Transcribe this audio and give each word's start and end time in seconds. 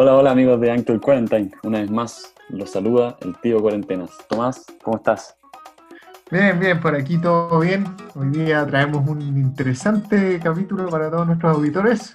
Hola, 0.00 0.14
hola 0.14 0.30
amigos 0.30 0.60
de 0.60 0.70
Anchor 0.70 1.00
Quarantine. 1.00 1.50
Una 1.64 1.80
vez 1.80 1.90
más 1.90 2.32
los 2.50 2.70
saluda 2.70 3.16
el 3.20 3.36
tío 3.40 3.60
Cuarentenas. 3.60 4.12
Tomás, 4.28 4.64
¿cómo 4.84 4.98
estás? 4.98 5.36
Bien, 6.30 6.60
bien, 6.60 6.78
por 6.78 6.94
aquí 6.94 7.18
todo 7.18 7.58
bien. 7.58 7.84
Hoy 8.14 8.28
día 8.28 8.64
traemos 8.64 9.04
un 9.08 9.20
interesante 9.20 10.38
capítulo 10.40 10.88
para 10.88 11.10
todos 11.10 11.26
nuestros 11.26 11.56
auditores. 11.56 12.14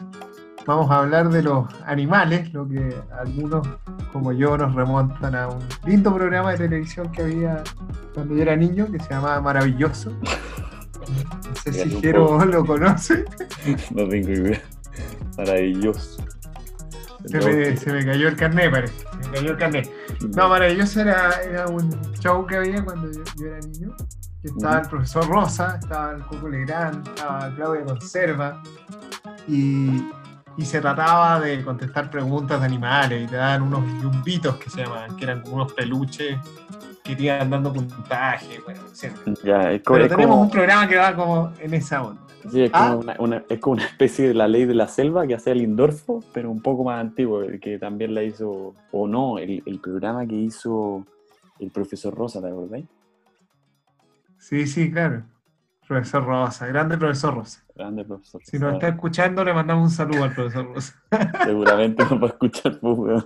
Vamos 0.66 0.90
a 0.92 1.00
hablar 1.00 1.28
de 1.28 1.44
los 1.44 1.66
animales, 1.86 2.54
lo 2.54 2.66
que 2.70 2.96
algunos 3.20 3.68
como 4.14 4.32
yo 4.32 4.58
nos 4.58 4.74
remontan 4.74 5.36
a 5.36 5.50
un 5.50 5.60
lindo 5.86 6.16
programa 6.16 6.52
de 6.52 6.60
televisión 6.60 7.12
que 7.12 7.24
había 7.24 7.66
cuando 8.14 8.34
yo 8.34 8.44
era 8.44 8.56
niño, 8.56 8.90
que 8.90 9.00
se 9.00 9.10
llamaba 9.10 9.42
Maravilloso. 9.42 10.10
No 11.50 11.56
sé 11.58 11.74
si 11.74 12.00
Jero 12.00 12.46
lo 12.46 12.66
conoce. 12.66 13.26
No 13.94 14.08
tengo 14.08 14.30
idea. 14.30 14.62
Maravilloso. 15.38 16.24
Se 17.26 17.40
me, 17.40 17.78
se 17.78 17.92
me 17.94 18.06
cayó 18.06 18.28
el 18.28 18.36
carnet, 18.36 18.72
parece. 18.72 18.94
Se 19.22 19.30
me 19.30 19.36
cayó 19.38 19.52
el 19.52 19.58
carnet. 19.58 19.92
No, 20.36 20.50
Maravilloso 20.50 21.02
era, 21.02 21.32
era 21.42 21.68
un 21.68 21.90
show 22.20 22.46
que 22.46 22.58
había 22.58 22.84
cuando 22.84 23.12
yo, 23.12 23.22
yo 23.40 23.48
era 23.48 23.60
niño. 23.60 23.96
Que 24.42 24.50
estaba 24.50 24.80
el 24.80 24.90
profesor 24.90 25.26
Rosa, 25.28 25.78
estaba 25.82 26.12
el 26.12 26.22
Coco 26.24 26.50
Legrand, 26.50 27.08
estaba 27.08 27.50
Claudia 27.56 27.86
Conserva. 27.86 28.62
Y, 29.48 30.04
y 30.58 30.66
se 30.66 30.82
trataba 30.82 31.40
de 31.40 31.64
contestar 31.64 32.10
preguntas 32.10 32.60
de 32.60 32.66
animales 32.66 33.24
y 33.24 33.28
te 33.28 33.38
daban 33.38 33.62
unos 33.64 33.84
yumbitos 34.02 34.58
que 34.58 34.70
se 34.70 34.84
llamaban, 34.84 35.16
que 35.16 35.24
eran 35.24 35.42
como 35.42 35.56
unos 35.56 35.74
peluches 35.74 36.38
que 37.04 37.16
te 37.16 37.24
iban 37.24 37.50
dando 37.50 37.74
puntaje, 37.74 38.60
bueno, 38.66 38.82
etc. 38.92 39.14
Ya, 39.44 39.60
Pero 39.86 40.08
tenemos 40.08 40.26
como- 40.28 40.42
un 40.42 40.50
programa 40.50 40.88
que 40.88 40.98
va 40.98 41.16
como 41.16 41.52
en 41.60 41.74
esa 41.74 42.04
onda. 42.04 42.22
Sí, 42.52 42.62
es 42.64 42.72
Ah. 42.74 42.90
como 42.90 43.00
una, 43.02 43.16
una- 43.20 43.44
es 43.50 43.60
como 43.60 43.74
una 43.76 43.86
especie 43.86 44.28
de 44.28 44.34
la 44.34 44.48
ley 44.48 44.66
de 44.66 44.74
la 44.76 44.88
selva 44.88 45.26
que 45.28 45.36
hacía 45.36 45.54
el 45.54 45.62
Indorfo, 45.62 46.24
pero 46.34 46.50
un 46.52 46.62
poco 46.62 46.84
más 46.84 47.00
antiguo, 47.00 47.42
el 47.44 47.60
que 47.60 47.78
también 47.80 48.14
la 48.14 48.24
hizo, 48.24 48.74
o 48.92 49.08
no, 49.08 49.38
el, 49.40 49.62
el 49.66 49.80
programa 49.80 50.26
que 50.26 50.36
hizo 50.36 51.06
el 51.60 51.72
profesor 51.72 52.14
Rosa, 52.16 52.42
¿te 52.42 52.48
acordáis? 52.48 52.86
Sí, 54.38 54.68
sí, 54.68 54.92
claro. 54.92 55.24
Profesor 55.88 56.26
Rosa, 56.26 56.68
grande 56.68 56.98
profesor 56.98 57.36
Rosa. 57.36 57.64
Grande 57.76 58.04
profesor. 58.06 58.42
Si 58.46 58.58
nos 58.58 58.74
Rosa. 58.74 58.74
está 58.76 58.88
escuchando, 58.90 59.44
le 59.44 59.54
mandamos 59.54 59.84
un 59.84 59.90
saludo 59.90 60.24
al 60.24 60.34
profesor 60.34 60.66
Rosa. 60.74 61.02
Seguramente 61.46 62.04
nos 62.04 62.22
va 62.22 62.26
a 62.28 62.30
escuchar, 62.30 62.80
pues. 62.80 63.26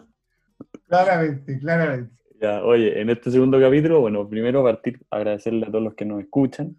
Claramente, 0.88 1.60
claramente. 1.60 2.12
Ya, 2.42 2.64
oye, 2.64 3.00
en 3.02 3.10
este 3.10 3.32
segundo 3.32 3.60
capítulo, 3.60 4.00
bueno, 4.02 4.28
primero 4.28 4.64
partir, 4.64 5.00
agradecerle 5.10 5.66
a 5.66 5.72
todos 5.72 5.84
los 5.84 5.94
que 5.96 6.06
nos 6.06 6.20
escuchan, 6.22 6.78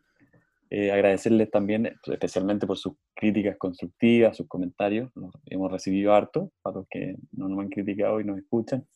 eh, 0.71 0.93
agradecerles 0.93 1.51
también, 1.51 1.87
eh, 1.87 1.97
especialmente 2.07 2.67
por 2.67 2.77
sus 2.77 2.95
críticas 3.15 3.57
constructivas, 3.57 4.37
sus 4.37 4.47
comentarios, 4.49 5.11
hemos 5.47 5.73
recibido 5.73 6.13
harto, 6.13 6.53
para 6.63 6.77
los 6.77 6.87
que 6.89 7.17
no 7.33 7.49
nos 7.49 7.61
han 7.61 7.69
criticado 7.69 8.21
y 8.21 8.25
nos 8.25 8.39
escuchan, 8.39 8.87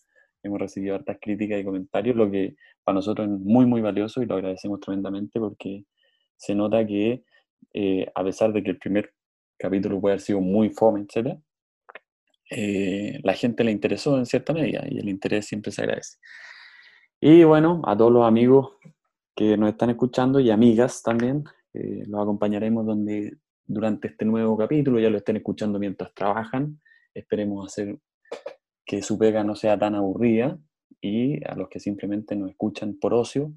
hemos 0.42 0.60
recibido 0.60 0.94
hartas 0.94 1.18
críticas 1.20 1.60
y 1.60 1.64
comentarios, 1.64 2.16
lo 2.16 2.30
que 2.30 2.56
para 2.84 2.96
nosotros 2.96 3.28
es 3.28 3.32
muy, 3.32 3.66
muy 3.66 3.80
valioso 3.80 4.22
y 4.22 4.26
lo 4.26 4.34
agradecemos 4.34 4.80
tremendamente 4.80 5.38
porque 5.38 5.84
se 6.36 6.54
nota 6.54 6.86
que, 6.86 7.24
eh, 7.72 8.06
a 8.14 8.24
pesar 8.24 8.52
de 8.52 8.62
que 8.62 8.70
el 8.70 8.78
primer 8.78 9.12
capítulo 9.56 10.00
puede 10.00 10.14
haber 10.14 10.20
sido 10.20 10.40
muy 10.40 10.70
fome, 10.70 11.06
etc., 11.08 11.38
eh, 12.50 13.18
la 13.22 13.32
gente 13.32 13.64
le 13.64 13.70
interesó 13.70 14.18
en 14.18 14.26
cierta 14.26 14.52
medida 14.52 14.84
y 14.86 14.98
el 14.98 15.08
interés 15.08 15.46
siempre 15.46 15.72
se 15.72 15.82
agradece. 15.82 16.18
Y 17.20 17.44
bueno, 17.44 17.80
a 17.86 17.96
todos 17.96 18.12
los 18.12 18.26
amigos 18.26 18.72
que 19.34 19.56
nos 19.56 19.70
están 19.70 19.90
escuchando 19.90 20.40
y 20.40 20.50
amigas 20.50 21.02
también, 21.02 21.44
eh, 21.74 22.04
los 22.06 22.20
acompañaremos 22.22 22.84
donde, 22.86 23.36
durante 23.64 24.08
este 24.08 24.24
nuevo 24.24 24.56
capítulo, 24.56 24.98
ya 25.00 25.10
lo 25.10 25.18
estén 25.18 25.36
escuchando 25.36 25.78
mientras 25.78 26.12
trabajan. 26.14 26.80
Esperemos 27.14 27.66
hacer 27.66 27.98
que 28.84 29.02
su 29.02 29.18
pega 29.18 29.44
no 29.44 29.54
sea 29.54 29.78
tan 29.78 29.94
aburrida 29.94 30.58
y 31.00 31.42
a 31.48 31.54
los 31.54 31.68
que 31.68 31.80
simplemente 31.80 32.36
nos 32.36 32.50
escuchan 32.50 32.98
por 33.00 33.14
ocio, 33.14 33.52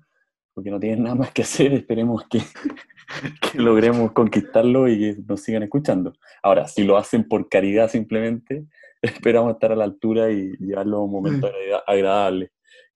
porque 0.53 0.71
no 0.71 0.79
tienen 0.79 1.03
nada 1.03 1.15
más 1.15 1.31
que 1.31 1.41
hacer, 1.41 1.73
esperemos 1.73 2.23
que, 2.29 2.39
que 3.51 3.59
logremos 3.59 4.11
conquistarlo 4.13 4.87
y 4.87 4.99
que 4.99 5.21
nos 5.27 5.41
sigan 5.41 5.63
escuchando. 5.63 6.13
Ahora, 6.43 6.67
si 6.67 6.83
lo 6.83 6.97
hacen 6.97 7.27
por 7.27 7.49
caridad 7.49 7.89
simplemente, 7.89 8.65
esperamos 9.01 9.53
estar 9.53 9.71
a 9.71 9.75
la 9.75 9.83
altura 9.83 10.31
y 10.31 10.55
llevarlo 10.57 10.97
a 10.97 11.03
un 11.03 11.11
momento 11.11 11.47
Sí. 11.47 11.53
agrada- 11.53 11.83
agradable. 11.87 12.51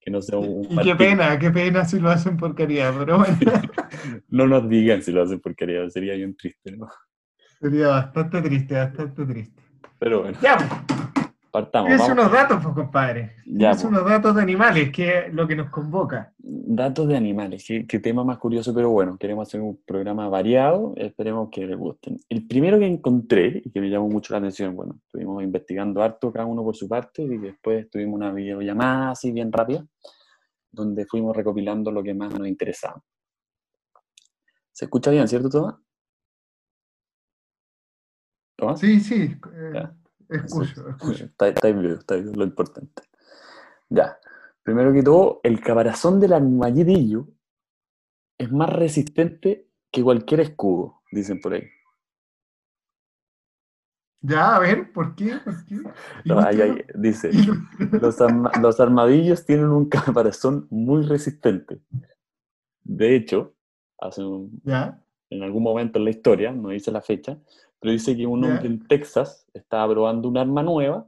Que 0.09 0.13
no 0.13 0.23
sea 0.23 0.39
un 0.39 0.65
Y 0.71 0.75
qué 0.81 0.95
pena, 0.95 1.37
qué 1.37 1.51
pena 1.51 1.85
si 1.85 1.99
lo 1.99 2.09
hacen 2.09 2.35
porquería, 2.35 2.91
pero 2.97 3.19
bueno, 3.19 3.37
No 4.29 4.47
nos 4.47 4.67
digan 4.67 5.03
si 5.03 5.11
lo 5.11 5.21
hacen 5.21 5.39
por 5.39 5.55
caridad, 5.55 5.87
sería 5.89 6.15
bien 6.15 6.35
triste, 6.35 6.71
¿no? 6.75 6.87
sería 7.61 7.89
bastante 7.89 8.41
triste, 8.41 8.73
bastante 8.73 9.25
triste. 9.25 9.61
Pero 9.99 10.21
bueno, 10.23 10.37
Ya, 10.41 10.57
partamos. 11.61 11.91
es 11.91 12.09
unos 12.09 12.31
datos, 12.31 12.63
pues, 12.63 12.75
compadre. 12.75 13.35
Ya, 13.45 13.71
es 13.71 13.81
pues. 13.81 13.91
unos 13.91 14.05
datos 14.05 14.35
de 14.35 14.41
animales, 14.41 14.91
que 14.91 15.19
es 15.19 15.33
lo 15.33 15.47
que 15.47 15.55
nos 15.55 15.69
convoca. 15.69 16.33
Datos 16.37 17.07
de 17.07 17.17
animales, 17.17 17.63
qué, 17.67 17.85
qué 17.85 17.99
tema 17.99 18.23
más 18.23 18.37
curioso, 18.37 18.73
pero 18.73 18.89
bueno, 18.89 19.17
queremos 19.17 19.47
hacer 19.47 19.61
un 19.61 19.81
programa 19.85 20.29
variado, 20.29 20.93
esperemos 20.95 21.49
que 21.51 21.65
les 21.65 21.77
gusten. 21.77 22.17
El 22.29 22.47
primero 22.47 22.79
que 22.79 22.85
encontré 22.85 23.61
y 23.63 23.71
que 23.71 23.81
me 23.81 23.89
llamó 23.89 24.07
mucho 24.09 24.33
la 24.33 24.39
atención, 24.39 24.75
bueno, 24.75 24.99
estuvimos 25.05 25.43
investigando 25.43 26.01
harto 26.01 26.31
cada 26.31 26.45
uno 26.45 26.63
por 26.63 26.75
su 26.75 26.87
parte 26.87 27.23
y 27.23 27.37
después 27.37 27.89
tuvimos 27.89 28.15
una 28.15 28.31
videollamada 28.31 29.11
así 29.11 29.31
bien 29.31 29.51
rápida, 29.51 29.85
donde 30.71 31.05
fuimos 31.05 31.35
recopilando 31.35 31.91
lo 31.91 32.01
que 32.03 32.13
más 32.13 32.33
nos 32.37 32.47
interesaba. 32.47 33.01
¿Se 34.71 34.85
escucha 34.85 35.11
bien, 35.11 35.27
cierto, 35.27 35.49
Tomás? 35.49 35.75
¿Tomás? 38.55 38.79
Sí, 38.79 38.99
sí, 38.99 39.35
eh. 39.53 39.89
Escucho, 40.29 40.90
escucho. 40.90 41.25
Está, 41.25 41.47
está 41.50 41.69
lo 41.69 42.44
importante. 42.44 43.03
Ya. 43.90 44.17
Primero 44.63 44.94
que 44.94 45.01
todo, 45.03 45.40
el 45.44 45.62
caparazón 45.62 46.19
del 46.19 46.34
armadillo 46.34 47.28
es 48.38 48.51
más 48.51 48.69
resistente 48.69 49.68
que 49.91 50.03
cualquier 50.03 50.41
escudo, 50.41 51.01
dicen 51.12 51.39
por 51.41 51.53
ahí. 51.53 51.63
Ya, 54.22 54.56
a 54.57 54.59
ver, 54.59 54.91
¿por 54.91 55.16
qué? 55.16 55.38
¿Por 55.44 55.66
qué? 55.66 55.75
No, 56.25 56.39
ahí- 56.39 56.84
dice, 56.95 57.31
los, 58.01 58.19
arma- 58.19 58.51
los 58.62 58.79
armadillos 58.79 59.45
tienen 59.45 59.68
un 59.68 59.88
caparazón 59.89 60.68
muy 60.69 61.03
resistente. 61.03 61.79
De 62.84 63.16
hecho, 63.16 63.56
hace 63.97 64.22
un- 64.23 64.62
Ya, 64.66 65.01
en 65.29 65.41
algún 65.44 65.63
momento 65.63 66.00
en 66.00 66.06
la 66.06 66.12
historia, 66.12 66.51
no 66.51 66.69
dice 66.69 66.91
la 66.91 67.01
fecha, 67.01 67.38
pero 67.79 67.91
dice 67.91 68.16
que 68.16 68.25
un 68.28 68.44
hombre 68.44 68.67
en 68.67 68.88
Texas 68.88 69.47
estaba 69.53 69.94
probando 69.94 70.28
un 70.28 70.38
arma 70.38 70.63
nueva 70.63 71.07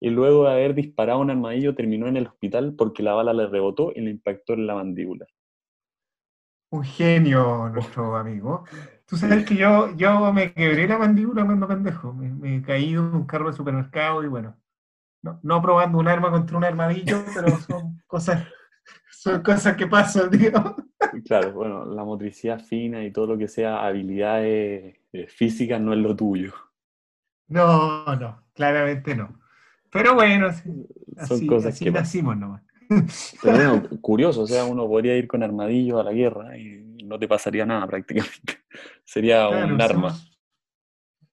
y 0.00 0.10
luego 0.10 0.44
de 0.44 0.50
haber 0.50 0.74
disparado 0.74 1.20
un 1.20 1.30
armadillo 1.30 1.74
terminó 1.74 2.06
en 2.06 2.16
el 2.16 2.26
hospital 2.26 2.74
porque 2.76 3.02
la 3.02 3.14
bala 3.14 3.32
le 3.32 3.46
rebotó 3.46 3.92
y 3.94 4.00
le 4.00 4.10
impactó 4.10 4.54
en 4.54 4.66
la 4.66 4.74
mandíbula. 4.74 5.26
un 6.70 6.84
genio 6.84 7.68
nuestro 7.70 8.16
amigo. 8.16 8.64
Tú 9.06 9.16
sabes 9.16 9.44
que 9.46 9.56
yo, 9.56 9.94
yo 9.96 10.32
me 10.32 10.52
quebré 10.52 10.88
la 10.88 10.98
mandíbula 10.98 11.44
cuando 11.44 11.68
pendejo. 11.68 12.12
Me, 12.12 12.28
me 12.28 12.62
caí 12.62 12.92
de 12.92 13.00
un 13.00 13.24
carro 13.24 13.48
de 13.48 13.56
supermercado 13.56 14.22
y 14.24 14.26
bueno, 14.26 14.56
no, 15.22 15.40
no 15.42 15.62
probando 15.62 15.98
un 15.98 16.08
arma 16.08 16.30
contra 16.30 16.56
un 16.56 16.64
armadillo, 16.64 17.22
pero 17.34 17.48
son 17.68 18.02
cosas, 18.06 18.46
son 19.10 19.42
cosas 19.42 19.76
que 19.76 19.86
pasan, 19.86 20.30
digamos. 20.30 20.74
Y 21.12 21.22
Claro, 21.22 21.52
bueno, 21.52 21.84
la 21.84 22.04
motricidad 22.04 22.60
fina 22.60 23.04
y 23.04 23.12
todo 23.12 23.26
lo 23.28 23.38
que 23.38 23.48
sea 23.48 23.84
habilidades 23.86 24.96
eh, 25.22 25.26
físicas 25.28 25.80
no 25.80 25.92
es 25.92 25.98
lo 25.98 26.14
tuyo. 26.14 26.52
No, 27.48 28.16
no, 28.16 28.42
claramente 28.54 29.14
no. 29.14 29.40
Pero 29.90 30.14
bueno, 30.14 30.52
sí, 30.52 30.86
Son 31.26 31.36
así, 31.36 31.46
cosas 31.46 31.74
así 31.74 31.84
que 31.84 31.90
nacimos 31.90 32.36
nomás. 32.36 32.62
Pero 33.42 33.56
bueno, 33.56 33.82
curioso, 34.00 34.42
o 34.42 34.46
sea, 34.46 34.64
uno 34.64 34.86
podría 34.86 35.16
ir 35.16 35.26
con 35.26 35.42
armadillos 35.42 36.00
a 36.00 36.04
la 36.04 36.12
guerra 36.12 36.56
y 36.58 37.04
no 37.04 37.18
te 37.18 37.28
pasaría 37.28 37.64
nada 37.64 37.86
prácticamente. 37.86 38.58
Sería 39.04 39.48
Claro, 39.48 39.74
un 39.74 39.80
arma. 39.80 40.10
Son, 40.10 40.26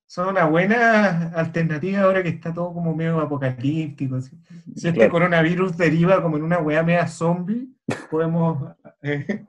son 0.05 0.29
una 0.29 0.45
buena 0.45 1.33
alternativa 1.33 2.01
ahora 2.01 2.21
que 2.23 2.29
está 2.29 2.53
todo 2.53 2.73
como 2.73 2.95
medio 2.95 3.19
apocalíptico. 3.19 4.15
así. 4.17 4.37
Si 4.75 4.87
este 4.87 5.09
coronavirus 5.09 5.75
deriva 5.75 6.21
como 6.21 6.37
en 6.37 6.43
una 6.43 6.59
weá 6.59 6.83
media 6.83 7.07
zombie, 7.07 7.69
podemos, 8.09 8.75
eh, 9.01 9.45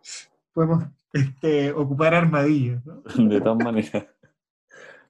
podemos 0.53 0.85
este, 1.13 1.73
ocupar 1.73 2.15
armadillos. 2.15 2.85
¿no? 2.85 3.29
De 3.29 3.41
todas 3.41 3.65
maneras. 3.65 4.07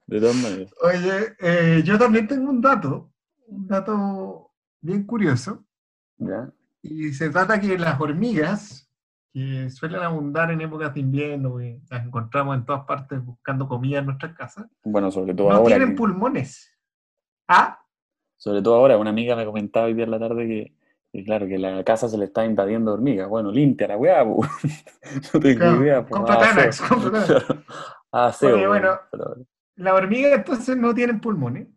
De 0.07 0.19
todas 0.19 0.35
maneras. 0.35 0.73
Oye, 0.83 1.35
eh, 1.39 1.81
yo 1.83 1.97
también 1.97 2.27
tengo 2.27 2.49
un 2.49 2.61
dato, 2.61 3.11
un 3.47 3.67
dato 3.67 4.51
bien 4.81 5.03
curioso, 5.03 5.65
¿Ya? 6.17 6.49
y 6.83 7.11
se 7.13 7.29
trata 7.29 7.59
que 7.59 7.77
las 7.77 7.99
hormigas, 7.99 8.87
que 9.33 9.69
suelen 9.71 10.01
abundar 10.01 10.51
en 10.51 10.61
épocas 10.61 10.93
de 10.93 10.99
invierno, 10.99 11.59
y 11.61 11.81
las 11.89 12.05
encontramos 12.05 12.55
en 12.55 12.65
todas 12.65 12.85
partes 12.85 13.23
buscando 13.25 13.67
comida 13.67 13.99
en 13.99 14.05
nuestras 14.05 14.33
casas, 14.35 14.67
Bueno, 14.83 15.09
sobre 15.11 15.33
todo 15.33 15.49
no 15.49 15.55
ahora. 15.55 15.67
tienen 15.75 15.89
que- 15.89 15.95
pulmones. 15.95 16.71
Ah, 17.47 17.79
Sobre 18.37 18.61
todo 18.61 18.75
ahora, 18.75 18.97
una 18.97 19.09
amiga 19.11 19.35
me 19.35 19.45
comentaba 19.45 19.85
hoy 19.87 19.93
día 19.95 20.03
en 20.03 20.11
la 20.11 20.19
tarde 20.19 20.45
que, 21.13 21.23
claro, 21.23 21.47
que 21.47 21.57
la 21.57 21.83
casa 21.85 22.09
se 22.09 22.17
le 22.17 22.25
está 22.25 22.45
invadiendo 22.45 22.91
de 22.91 22.95
hormigas. 22.97 23.29
Bueno, 23.29 23.49
limpia 23.49 23.87
la 23.87 23.97
weá, 23.97 24.23
pu. 24.25 24.41
No 25.33 25.39
tengo 25.39 25.59
Claro, 25.59 25.81
idea. 25.81 26.05
pu. 26.05 26.13
compra 26.15 26.35
Ah, 26.35 26.39
Tanax, 26.39 26.81
compra 26.81 27.11
Tanax. 27.25 27.45
Ah, 28.11 28.27
aseo, 28.27 28.55
Oye, 28.55 28.67
bueno, 28.67 28.99
pero- 29.11 29.35
las 29.75 29.93
hormigas 29.93 30.33
entonces 30.33 30.77
no 30.77 30.93
tienen 30.93 31.19
pulmones. 31.19 31.67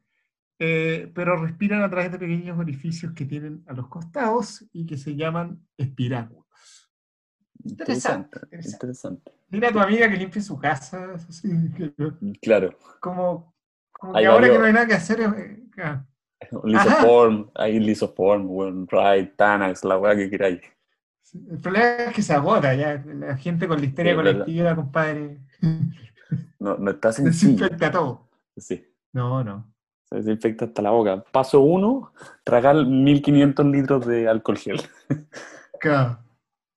eh, 0.60 1.10
pero 1.14 1.36
respiran 1.36 1.82
a 1.82 1.90
través 1.90 2.10
de 2.10 2.18
pequeños 2.18 2.58
orificios 2.58 3.12
que 3.12 3.24
tienen 3.24 3.62
a 3.68 3.72
los 3.74 3.86
costados 3.88 4.64
y 4.72 4.86
que 4.86 4.96
se 4.96 5.14
llaman 5.14 5.60
espiráculos. 5.76 6.44
Interesante, 7.64 8.40
interesante. 8.52 9.32
Mira 9.50 9.68
a 9.68 9.72
tu 9.72 9.80
amiga 9.80 10.08
que 10.10 10.16
limpie 10.16 10.42
su 10.42 10.58
casa. 10.58 11.14
claro. 12.42 12.76
Como, 13.00 13.54
como 13.92 14.14
que 14.14 14.26
ahora 14.26 14.48
que 14.48 14.58
no 14.58 14.64
hay 14.64 14.72
nada 14.72 14.86
que 14.86 14.94
hacer. 14.94 15.20
Eh, 15.20 15.68
Lisoform, 16.64 17.50
hay 17.54 17.80
Lisoform, 17.80 18.86
Ride, 18.88 19.32
Tanax, 19.36 19.84
la 19.84 19.98
weá 19.98 20.16
que 20.16 20.30
queráis. 20.30 20.60
El 21.50 21.58
problema 21.58 21.86
es 22.04 22.14
que 22.14 22.22
se 22.22 22.32
agota 22.32 22.74
ya. 22.74 23.02
La 23.04 23.36
gente 23.36 23.68
con 23.68 23.78
la 23.80 23.86
histeria 23.86 24.14
colectiva, 24.14 24.74
compadre. 24.74 25.40
No, 26.58 26.76
no 26.76 26.90
está 26.90 27.12
sencillo. 27.12 27.52
Desinfecta 27.52 27.90
todo. 27.90 28.28
Sí. 28.56 28.84
No, 29.12 29.42
no. 29.42 29.72
Se 30.08 30.16
desinfecta 30.16 30.66
hasta 30.66 30.82
la 30.82 30.90
boca. 30.90 31.22
Paso 31.30 31.60
uno, 31.60 32.12
tragar 32.44 32.76
1500 32.76 33.66
litros 33.66 34.06
de 34.06 34.28
alcohol 34.28 34.58
gel. 34.58 34.80
Claro. 35.80 36.18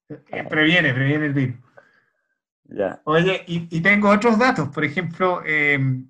Eh, 0.08 0.44
previene, 0.48 0.94
previene 0.94 1.26
el 1.26 1.32
virus. 1.32 1.56
Ya. 2.66 3.02
Oye, 3.04 3.42
y, 3.48 3.80
tengo 3.80 4.10
otros 4.10 4.38
datos. 4.38 4.68
Por 4.68 4.84
ejemplo, 4.84 5.42
em, 5.44 6.08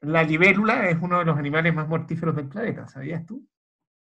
la 0.00 0.24
libélula 0.24 0.90
es 0.90 0.98
uno 1.00 1.20
de 1.20 1.24
los 1.24 1.38
animales 1.38 1.72
más 1.72 1.88
mortíferos 1.88 2.34
del 2.34 2.48
planeta. 2.48 2.88
¿Sabías 2.88 3.24
tú? 3.24 3.46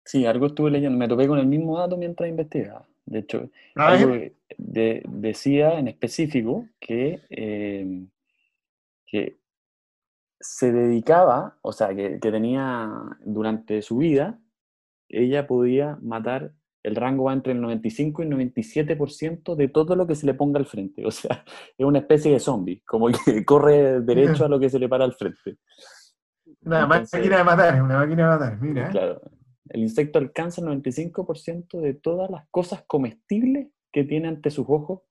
Sí, 0.06 0.28
algo 0.28 0.46
estuve 0.46 0.70
leyendo. 0.70 0.98
Me 0.98 1.08
topé 1.08 1.28
con 1.28 1.40
el 1.40 1.48
mismo 1.48 1.80
dato 1.80 1.98
mientras 1.98 2.30
investigaba. 2.30 2.86
De 3.06 3.20
hecho, 3.20 3.50
decía 4.58 5.80
en 5.80 5.88
específico 5.88 6.68
que, 6.80 7.22
em, 7.30 8.08
que 9.12 9.40
se 10.40 10.72
dedicaba, 10.72 11.58
o 11.62 11.74
sea, 11.74 11.96
que, 11.96 12.20
que, 12.20 12.32
tenía 12.32 12.92
durante 13.26 13.82
su 13.82 13.98
vida, 13.98 14.40
ella 15.10 15.48
podía 15.48 15.98
matar 16.02 16.54
el 16.84 16.96
rango 16.96 17.26
va 17.26 17.34
entre 17.34 17.54
el 17.54 17.62
95 17.62 18.24
y 18.24 18.26
el 18.26 18.32
97% 18.34 19.56
de 19.56 19.68
todo 19.68 19.96
lo 19.96 20.08
que 20.08 20.16
se 20.16 20.26
le 20.26 20.34
ponga 20.34 20.60
al 20.60 20.66
frente. 20.66 21.06
O 21.10 21.12
sea, 21.12 21.44
es 21.78 21.86
una 21.86 22.00
especie 22.00 22.32
de 22.32 22.40
zombie, 22.40 22.82
como 22.86 23.08
que 23.08 23.44
corre 23.46 24.02
derecho 24.02 24.46
a 24.46 24.50
lo 24.50 24.60
que 24.60 24.70
se 24.70 24.80
le 24.80 24.88
para 24.88 25.06
al 25.06 25.14
frente. 25.14 25.58
Una 26.62 26.86
máquina 26.86 27.38
de 27.38 27.44
matar, 27.44 27.82
una 27.82 27.98
máquina 28.00 28.24
de 28.24 28.38
matar, 28.38 28.62
mira. 28.62 28.90
Claro. 28.90 29.22
El 29.70 29.82
insecto 29.82 30.18
alcanza 30.18 30.62
el 30.62 30.68
95% 30.68 31.80
de 31.80 31.94
todas 31.94 32.30
las 32.30 32.48
cosas 32.50 32.84
comestibles 32.88 33.68
que 33.92 34.04
tiene 34.04 34.28
ante 34.28 34.50
sus 34.50 34.66
ojos, 34.68 35.02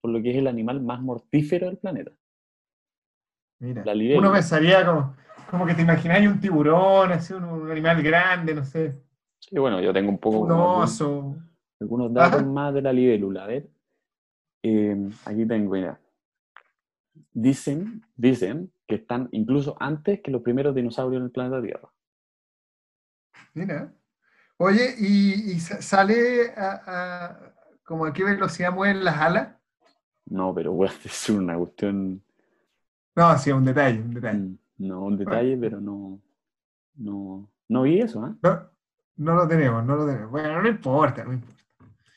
por 0.00 0.10
lo 0.10 0.22
que 0.22 0.30
es 0.30 0.36
el 0.36 0.46
animal 0.46 0.82
más 0.82 1.02
mortífero 1.02 1.66
del 1.66 1.78
planeta. 1.78 2.12
Mira, 3.58 3.84
uno 4.18 4.32
pensaría 4.32 4.84
como, 4.84 5.16
como 5.50 5.66
que 5.66 5.74
te 5.74 5.82
imagináis 5.82 6.28
un 6.28 6.40
tiburón, 6.40 7.12
así, 7.12 7.32
un 7.32 7.70
animal 7.70 8.02
grande, 8.02 8.54
no 8.54 8.64
sé. 8.64 9.00
Sí, 9.38 9.58
bueno, 9.58 9.80
yo 9.80 9.92
tengo 9.92 10.10
un 10.10 10.18
poco... 10.18 10.44
Algunos, 11.78 12.12
datos 12.12 12.44
más 12.46 12.72
de 12.72 12.80
la 12.80 12.92
libélula. 12.92 13.44
A 13.44 13.46
ver, 13.46 13.68
em, 14.62 15.10
aquí 15.26 15.46
tengo, 15.46 15.72
mira. 15.74 16.00
Dicen, 17.32 18.02
dicen 18.16 18.72
que 18.86 18.96
están 18.96 19.28
incluso 19.32 19.76
antes 19.78 20.22
que 20.22 20.30
los 20.30 20.42
primeros 20.42 20.74
dinosaurios 20.74 21.20
en 21.20 21.26
el 21.26 21.30
planeta 21.30 21.62
Tierra. 21.62 21.88
Mira. 23.52 23.92
Oye, 24.58 24.94
¿y, 24.98 25.58
sale 25.60 26.50
a, 26.56 27.52
como 27.84 28.06
a 28.06 28.12
qué 28.12 28.24
velocidad 28.24 28.72
mueven 28.72 29.04
las 29.04 29.18
alas? 29.18 29.56
No, 30.24 30.54
pero 30.54 30.72
bueno, 30.72 30.94
es 31.04 31.28
una 31.28 31.56
cuestión... 31.56 32.22
No, 33.16 33.38
sí, 33.38 33.50
un 33.50 33.64
detalle, 33.64 34.00
un 34.00 34.14
detalle. 34.14 34.38
Mm, 34.38 34.58
no, 34.78 35.04
un 35.04 35.16
detalle, 35.16 35.56
pero 35.56 35.80
no, 35.80 36.20
no, 36.96 37.50
no 37.68 37.82
vi 37.82 38.00
eso, 38.00 38.26
¿eh? 38.26 38.34
No, 38.42 38.70
no 39.16 39.34
lo 39.34 39.48
tenemos, 39.48 39.84
no 39.84 39.96
lo 39.96 40.06
tenemos. 40.06 40.30
Bueno, 40.30 40.62
no 40.62 40.68
importa, 40.68 41.24
no 41.24 41.32
importa. 41.32 41.64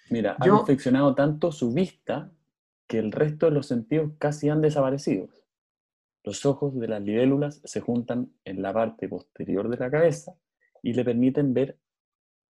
Mira, 0.10 0.36
ha 0.40 0.44
perfeccionado 0.44 1.16
tanto 1.16 1.52
su 1.52 1.72
vista 1.72 2.32
que 2.88 3.00
el 3.00 3.12
resto 3.12 3.46
de 3.46 3.54
los 3.54 3.68
sentidos 3.68 4.12
casi 4.18 4.50
han 4.50 4.62
desaparecido. 4.62 5.30
Los 6.24 6.46
ojos 6.46 6.78
de 6.78 6.88
las 6.88 7.02
libélulas 7.02 7.62
se 7.64 7.80
juntan 7.80 8.34
en 8.44 8.62
la 8.62 8.74
parte 8.74 9.08
posterior 9.08 9.70
de 9.70 9.78
la 9.78 9.90
cabeza 9.90 10.34
y 10.82 10.94
le 10.94 11.06
permiten 11.06 11.54
ver 11.54 11.80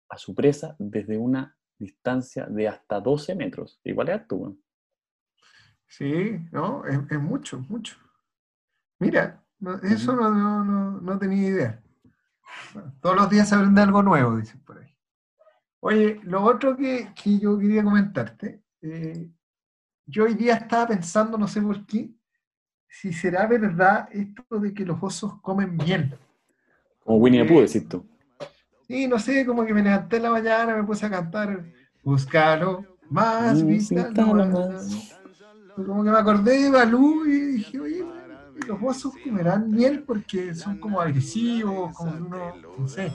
a 0.09 0.17
su 0.17 0.33
presa 0.33 0.75
desde 0.79 1.17
una 1.17 1.55
distancia 1.77 2.45
de 2.45 2.67
hasta 2.67 2.99
12 2.99 3.35
metros. 3.35 3.79
Igual 3.83 4.09
es 4.09 4.13
alto, 4.15 4.55
Sí, 5.87 6.39
no, 6.51 6.85
es, 6.85 7.19
mucho, 7.19 7.59
mucho. 7.67 7.97
Mira, 9.01 9.43
eso 9.83 10.15
no, 10.15 10.31
no, 10.31 11.01
no 11.01 11.19
tenía 11.19 11.47
idea 11.47 11.81
todos 12.99 13.15
los 13.15 13.29
días 13.29 13.49
se 13.49 13.55
aprende 13.55 13.81
algo 13.81 14.01
nuevo, 14.03 14.37
dicen 14.37 14.59
por 14.61 14.79
ahí. 14.79 14.87
Oye, 15.79 16.19
lo 16.23 16.43
otro 16.43 16.75
que, 16.75 17.11
yo 17.39 17.57
quería 17.57 17.83
comentarte, 17.83 18.61
eh, 18.81 19.29
yo 20.05 20.25
hoy 20.25 20.35
día 20.35 20.55
estaba 20.55 20.87
pensando, 20.87 21.37
no 21.37 21.47
sé 21.47 21.61
por 21.61 21.85
qué, 21.85 22.11
si 22.87 23.13
será 23.13 23.47
verdad 23.47 24.09
esto 24.11 24.43
de 24.59 24.73
que 24.73 24.85
los 24.85 25.01
osos 25.01 25.39
comen 25.41 25.77
bien. 25.77 26.13
Como 27.03 27.17
Winnie 27.17 27.43
the 27.43 27.47
Pooh, 27.47 27.61
decís 27.61 27.87
tú. 27.87 28.05
Sí, 28.87 29.07
no 29.07 29.17
sé, 29.17 29.45
como 29.45 29.65
que 29.65 29.73
me 29.73 29.81
levanté 29.81 30.17
en 30.17 30.23
la 30.23 30.29
mañana, 30.29 30.75
me 30.75 30.83
puse 30.83 31.05
a 31.05 31.09
cantar, 31.09 31.63
búscalo 32.03 32.85
más, 33.09 33.63
búscalo 33.63 34.35
más. 34.35 35.19
Como 35.75 36.03
que 36.03 36.11
me 36.11 36.17
acordé 36.17 36.63
de 36.63 36.69
Balú 36.69 37.25
y 37.25 37.39
dije, 37.53 37.79
oye, 37.79 38.05
los 38.67 38.79
osos 38.81 39.13
comerán 39.23 39.71
miel 39.71 40.03
porque 40.03 40.53
son 40.55 40.79
como 40.79 41.01
agresivos, 41.01 41.95
como 41.95 42.11
uno, 42.11 42.53
no 42.77 42.87
sé, 42.87 43.11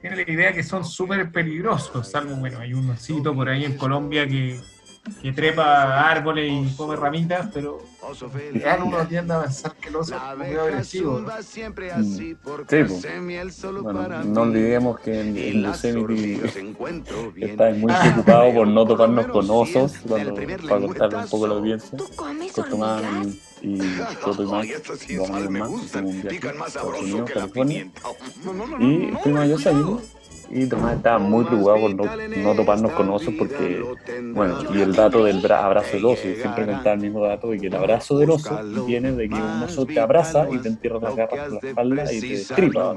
tiene 0.00 0.16
la 0.16 0.30
idea 0.30 0.52
que 0.52 0.62
son 0.62 0.84
súper 0.84 1.30
peligrosos, 1.30 2.10
salvo, 2.10 2.36
bueno, 2.36 2.58
hay 2.58 2.74
un 2.74 2.90
osito 2.90 3.34
por 3.34 3.48
ahí 3.48 3.64
en 3.64 3.76
Colombia 3.76 4.26
que 4.26 4.60
que 5.20 5.32
trepa 5.32 6.08
árboles 6.08 6.52
y 6.52 6.76
come 6.76 6.94
ramitas, 6.94 7.50
pero 7.52 7.78
real 8.52 8.82
uno 8.84 9.06
tiende 9.06 9.34
a 9.34 9.42
pensar 9.42 9.74
que 9.74 9.88
el 9.88 9.96
oso 9.96 10.14
es 10.14 10.38
muy 10.38 10.56
agresivo. 10.56 11.20
¿no? 11.20 11.28
Mm. 11.28 12.22
Sí, 12.68 12.82
bueno, 13.82 14.24
no 14.24 14.42
olvidemos 14.42 15.00
que 15.00 15.20
en, 15.20 15.36
en 15.36 15.62
Yosemite 15.62 16.40
está 17.36 17.70
muy 17.70 17.92
preocupado 17.92 18.54
por 18.54 18.68
no 18.68 18.86
tocarnos 18.86 19.26
con 19.26 19.50
osos, 19.50 19.94
cuando, 20.06 20.34
para 20.34 20.80
contarle 20.80 21.16
un 21.18 21.28
poco 21.28 21.44
a 21.44 21.48
la 21.48 21.54
audiencia. 21.54 21.98
Costoman 22.54 23.34
y 23.62 23.80
años 23.80 24.48
más, 24.50 24.66
hicimos 24.66 25.30
un 25.30 26.22
viaje 26.22 26.48
a 26.48 26.66
Estados 26.66 27.00
Unidos, 27.00 27.30
California, 27.30 27.90
y 28.80 29.12
fuimos 29.22 29.40
a 29.40 29.46
Yosemite 29.46 30.21
y 30.52 30.66
Tomás 30.66 30.96
estaba 30.96 31.18
muy 31.18 31.44
preocupado 31.44 31.80
por 31.80 31.94
no, 31.94 32.04
no, 32.42 32.54
toparnos 32.54 32.92
con 32.92 33.08
osos 33.08 33.32
porque, 33.38 33.82
bueno, 34.34 34.58
y 34.74 34.82
el 34.82 34.94
dato 34.94 35.24
del 35.24 35.44
abrazo 35.50 35.92
del 35.94 36.04
oso, 36.04 36.22
siempre 36.22 36.66
contaba 36.66 36.92
el 36.92 37.00
mismo 37.00 37.24
dato 37.24 37.50
de 37.50 37.58
que 37.58 37.68
el 37.68 37.74
abrazo 37.74 38.18
del 38.18 38.30
oso 38.30 38.60
viene 38.86 39.12
de 39.12 39.28
que 39.30 39.34
un 39.34 39.62
oso 39.62 39.86
te 39.86 39.98
abraza 39.98 40.46
y 40.50 40.58
te 40.58 40.68
entierra 40.68 40.98
las 41.00 41.16
garras 41.16 41.48
por 41.48 41.62
la 41.62 41.68
espalda 41.68 42.12
y 42.12 42.20
te 42.20 42.28
destripa, 42.28 42.94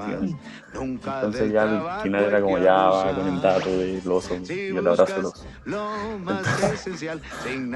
Entonces 0.73 1.53
ya 1.53 1.95
al 1.95 2.01
final 2.01 2.23
era 2.25 2.41
como 2.41 2.57
ya 2.57 2.73
va 2.73 3.15
con 3.15 3.27
el 3.27 3.41
dato 3.41 3.69
del 3.69 4.11
oso 4.11 4.35
y 4.35 4.75
el 4.75 4.87
abrazo 4.87 5.15
del 5.15 5.25
oso. 5.25 5.45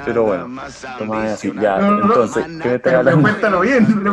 pero 0.05 0.23
bueno, 0.23 0.61
Tomás 0.97 1.25
es 1.25 1.31
así, 1.33 1.53
ya, 1.61 1.79
entonces, 1.79 2.45
¿qué 2.61 2.69
me 2.69 2.75
estás 2.75 2.93
hablando? 2.95 3.21
Cuéntalo 3.21 3.61
bien, 3.61 4.03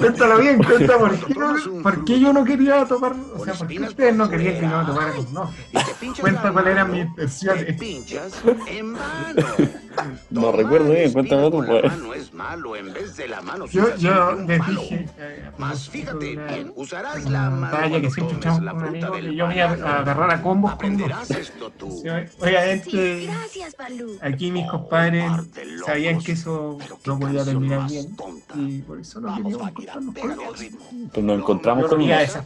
cuéntalo 0.00 0.38
bien, 0.38 0.62
cuéntalo 0.62 0.98
por 0.98 1.26
qué, 1.26 1.34
por 1.82 2.04
qué 2.04 2.20
yo 2.20 2.32
no 2.32 2.44
quería 2.44 2.84
tomar, 2.86 3.12
o 3.36 3.44
sea, 3.44 3.54
por 3.54 3.68
qué 3.68 3.80
ustedes 3.80 4.16
no 4.16 4.28
querían 4.28 4.63
no 4.64 4.84
no. 5.32 5.50
Cuenta 6.20 6.52
cuál 6.52 6.68
era 6.68 6.84
mi 6.84 7.00
intención. 7.00 7.58
No 10.30 10.52
recuerdo 10.52 10.90
bien, 10.90 11.12
cuéntame 11.12 11.50
tú, 11.50 11.64
pues. 11.64 12.30
Yo, 13.70 13.96
yo 13.96 14.32
les 14.32 14.66
dije, 14.66 15.08
eh, 15.18 15.50
más 15.56 15.88
fíjate 15.88 16.36
bien, 16.36 16.72
usarás 16.74 17.28
la 17.30 17.68
talla 17.70 18.00
que 18.00 18.10
siempre 18.10 18.36
echamos 18.36 18.60
que 19.12 19.34
yo 19.34 19.50
iba 19.50 19.64
a 19.64 19.98
agarrar 20.00 20.30
a 20.30 20.42
combos 20.42 20.74
con 20.76 21.00
Oiga, 22.40 22.66
este, 22.66 23.30
aquí 24.20 24.50
mis 24.50 24.66
compadres 24.66 25.30
sabían 25.86 26.20
que 26.20 26.32
eso 26.32 26.78
no 27.06 27.18
podía 27.18 27.44
terminar 27.44 27.88
bien 27.88 28.16
y 28.56 28.82
por 28.82 28.98
eso 29.00 29.20
no 29.20 29.34
queríamos 29.36 29.68
encontrarnos 29.68 30.14
con 30.14 30.30
ellos. 30.32 30.64
Pues 31.12 31.24
nos 31.24 31.38
encontramos 31.38 31.86
con 31.86 32.00
ellos. 32.00 32.38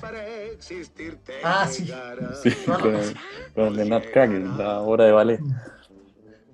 Ah, 1.43 1.67
sí. 1.69 1.91
Sí, 2.43 2.51
con 2.65 2.95
el, 2.95 3.15
con 3.55 3.79
el 3.79 3.89
Nat 3.89 4.05
la 4.57 4.81
hora 4.81 5.05
de 5.05 5.13
ballet. 5.13 5.41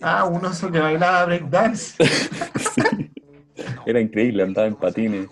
Ah, 0.00 0.24
un 0.24 0.44
oso 0.44 0.70
que 0.70 0.78
bailaba 0.78 1.24
breakdance. 1.26 1.96
sí. 2.04 3.10
Era 3.86 4.00
increíble, 4.00 4.42
andaba 4.42 4.66
en 4.66 4.74
patines. 4.74 5.28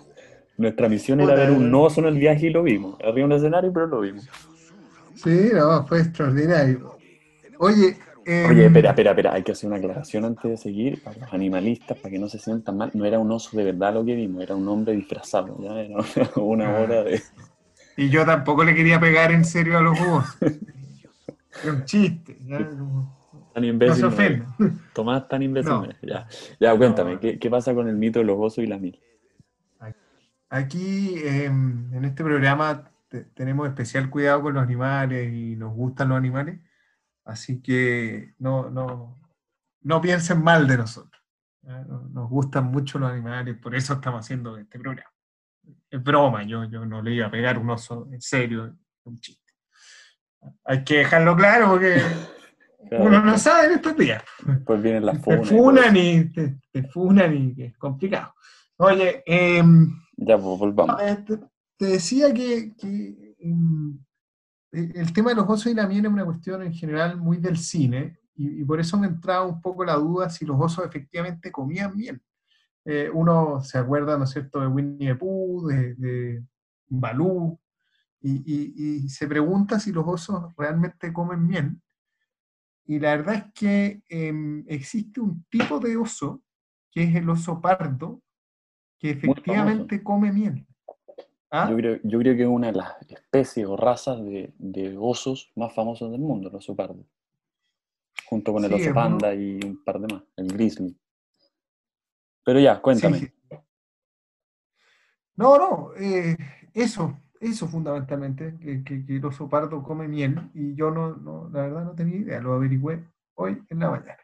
Nuestra 0.57 0.87
misión 0.87 1.19
era 1.19 1.35
ver 1.35 1.51
un 1.51 1.73
oso 1.73 2.01
en 2.01 2.07
el 2.07 2.17
viaje 2.17 2.47
y 2.47 2.49
lo 2.49 2.63
vimos. 2.63 2.95
Arriba 3.03 3.25
un 3.25 3.33
escenario, 3.33 3.71
pero 3.73 3.87
lo 3.87 4.01
vimos. 4.01 4.27
Sí, 5.15 5.49
no, 5.53 5.85
fue 5.85 5.99
extraordinario. 6.01 6.97
Oye, 7.59 7.97
eh... 8.25 8.45
Oye, 8.49 8.65
espera, 8.65 8.91
espera, 8.91 9.11
espera, 9.11 9.33
hay 9.33 9.43
que 9.43 9.51
hacer 9.51 9.67
una 9.67 9.77
aclaración 9.77 10.25
antes 10.25 10.49
de 10.49 10.57
seguir 10.57 11.03
para 11.03 11.17
los 11.17 11.33
animalistas, 11.33 11.97
para 11.97 12.11
que 12.11 12.19
no 12.19 12.29
se 12.29 12.39
sientan 12.39 12.77
mal. 12.77 12.91
No 12.93 13.05
era 13.05 13.19
un 13.19 13.31
oso 13.31 13.55
de 13.57 13.63
verdad 13.63 13.93
lo 13.93 14.05
que 14.05 14.15
vimos, 14.15 14.43
era 14.43 14.55
un 14.55 14.67
hombre 14.67 14.93
disfrazado, 14.93 15.57
ya 15.59 15.79
era 15.79 15.97
una 16.35 16.79
hora 16.79 17.03
de, 17.03 17.21
Y 17.97 18.09
yo 18.09 18.25
tampoco 18.25 18.63
le 18.63 18.75
quería 18.75 18.99
pegar 18.99 19.31
en 19.31 19.45
serio 19.45 19.77
a 19.77 19.81
los 19.81 19.99
osos. 19.99 20.37
Es 21.53 21.69
un 21.69 21.85
chiste. 21.85 22.35
Tan 23.53 23.63
imbécil. 23.63 24.43
Tomás, 24.93 25.27
tan 25.27 25.43
imbécil. 25.43 25.95
Ya, 26.01 26.27
ya 26.59 26.75
cuéntame, 26.75 27.19
¿qué, 27.19 27.49
pasa 27.49 27.75
con 27.75 27.87
el 27.87 27.95
mito 27.95 28.19
de 28.19 28.25
los 28.25 28.37
osos 28.39 28.63
y 28.63 28.67
la 28.67 28.79
miel? 28.79 28.99
Aquí 30.49 31.15
em, 31.23 31.93
en 31.93 32.05
este 32.05 32.23
programa 32.23 32.91
tenemos 33.33 33.67
especial 33.67 34.09
cuidado 34.09 34.41
con 34.41 34.55
los 34.55 34.63
animales 34.63 35.31
y 35.31 35.55
nos 35.55 35.73
gustan 35.73 36.09
los 36.09 36.17
animales, 36.17 36.59
así 37.25 37.61
que 37.61 38.33
no, 38.39 38.69
no, 38.69 39.19
no 39.81 40.01
piensen 40.01 40.43
mal 40.43 40.67
de 40.67 40.77
nosotros. 40.77 41.21
Nos 41.61 42.29
gustan 42.29 42.65
mucho 42.65 42.99
los 42.99 43.09
animales, 43.09 43.57
por 43.57 43.73
eso 43.75 43.93
estamos 43.93 44.21
haciendo 44.21 44.57
este 44.57 44.79
programa. 44.79 45.12
Es 45.93 46.03
broma, 46.03 46.41
yo, 46.41 46.63
yo 46.63 46.87
no 46.87 47.03
le 47.03 47.13
iba 47.13 47.27
a 47.27 47.31
pegar 47.31 47.59
un 47.59 47.69
oso 47.69 48.07
en 48.11 48.19
serio, 48.19 48.75
un 49.03 49.19
chiste. 49.19 49.53
Hay 50.65 50.83
que 50.83 50.97
dejarlo 50.97 51.35
claro 51.35 51.69
porque 51.69 52.01
uno 52.99 53.21
no 53.21 53.37
sabe 53.37 53.67
en 53.67 53.73
estos 53.73 53.95
días. 53.95 54.23
Pues 54.65 54.81
vienen 54.81 55.05
las 55.05 55.21
funas. 55.21 55.41
Te 55.41 55.55
funan 55.55 55.95
y 55.95 56.29
te, 56.33 56.83
funan 56.91 57.35
y 57.35 57.61
es 57.61 57.77
complicado. 57.77 58.33
Oye, 58.77 59.21
em, 59.27 60.01
ya 60.17 60.35
pues, 60.35 60.57
volvamos. 60.57 60.99
Te, 61.77 61.85
decía 61.85 62.33
que, 62.33 62.73
em, 63.37 63.99
el 64.71 65.13
tema 65.13 65.29
de 65.29 65.35
los 65.35 65.45
osos 65.47 65.67
y 65.67 65.75
la 65.75 65.85
miel 65.85 66.07
es 66.07 66.11
una 66.11 66.25
cuestión 66.25 66.63
en 66.63 66.73
general 66.73 67.17
muy 67.17 67.37
del 67.37 67.59
cine 67.59 68.17
y, 68.33 68.63
por 68.63 68.79
eso 68.79 68.97
me 68.97 69.05
entraba 69.05 69.45
un 69.45 69.61
poco 69.61 69.85
la 69.85 69.93
duda 69.93 70.27
si 70.31 70.43
los 70.43 70.59
osos 70.59 70.87
efectivamente 70.87 71.51
comían 71.51 71.95
miel. 71.95 72.19
Eh, 72.85 73.09
uno 73.13 73.61
se 73.61 73.77
acuerda, 73.77 74.17
¿no 74.17 74.25
es 74.25 74.31
cierto?, 74.31 74.59
de 74.59 74.67
Winnie 74.67 75.09
the 75.09 75.15
Pooh, 75.15 75.67
de, 75.67 76.43
Balú, 76.87 77.59
y, 78.21 79.07
se 79.09 79.27
pregunta 79.27 79.79
si 79.79 79.91
los 79.91 80.05
osos 80.07 80.55
realmente 80.57 81.11
comen 81.11 81.45
miel. 81.45 81.81
Y 82.85 82.99
la 82.99 83.15
verdad 83.15 83.35
es 83.35 83.53
que 83.53 84.01
em, 84.09 84.63
existe 84.67 85.21
un 85.21 85.45
tipo 85.49 85.79
de 85.79 85.97
oso, 85.97 86.41
que 86.91 87.03
es 87.03 87.15
el 87.15 87.29
oso 87.29 87.59
pardo, 87.59 88.21
que 88.99 89.11
efectivamente 89.11 90.03
come 90.03 90.31
miel. 90.31 90.65
¿Ah? 91.49 91.67
Yo, 91.69 91.77
creo, 91.77 91.99
yo 92.03 92.19
creo 92.19 92.35
que 92.35 92.43
es 92.43 92.47
una 92.47 92.67
de 92.67 92.77
las 92.77 92.93
especies 93.09 93.67
o 93.67 93.77
razas 93.77 94.23
de, 94.23 94.53
de 94.57 94.97
osos 94.97 95.51
más 95.55 95.73
famosos 95.73 96.11
del 96.11 96.21
mundo, 96.21 96.49
el 96.49 96.55
oso 96.55 96.75
pardo 96.75 97.05
junto 98.33 98.53
con 98.53 98.65
el 98.65 98.73
oso 98.73 98.93
panda 98.93 99.35
y 99.35 99.59
un 99.63 99.83
par 99.83 99.99
de 99.99 100.13
más, 100.13 100.23
el 100.37 100.47
grizzly. 100.47 100.97
Pero 102.43 102.59
ya, 102.59 102.81
cuéntame. 102.81 103.33
No, 105.35 105.57
no, 105.57 105.91
eh, 105.97 106.37
eso, 106.73 107.17
eso 107.39 107.67
fundamentalmente, 107.67 108.55
que, 108.85 109.03
el 109.07 109.25
oso 109.25 109.49
pardo 109.49 109.81
come 109.81 110.07
miel 110.07 110.51
y 110.53 110.75
yo 110.75 110.91
no, 110.91 111.15
no, 111.15 111.49
la 111.51 111.61
verdad 111.63 111.85
no 111.85 111.95
tenía 111.95 112.17
idea, 112.17 112.39
lo 112.39 112.53
averigüé 112.53 113.03
hoy 113.35 113.63
en 113.69 113.79
la 113.79 113.89
mañana. 113.89 114.19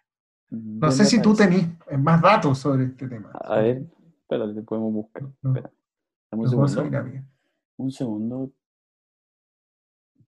Mm, 0.52 0.80
no 0.80 0.92
sé 0.92 1.06
si 1.06 1.22
tú 1.22 1.34
tenés 1.34 1.68
más 1.98 2.22
datos 2.22 2.60
sobre 2.60 2.86
este 2.86 3.08
tema. 3.08 3.32
A 3.34 3.60
ver, 3.60 3.84
espérate, 4.22 4.62
podemos 4.62 4.94
buscar. 4.94 5.24
un 6.32 6.48
segundo. 6.48 7.04
Un 7.78 7.92
segundo. 7.92 8.52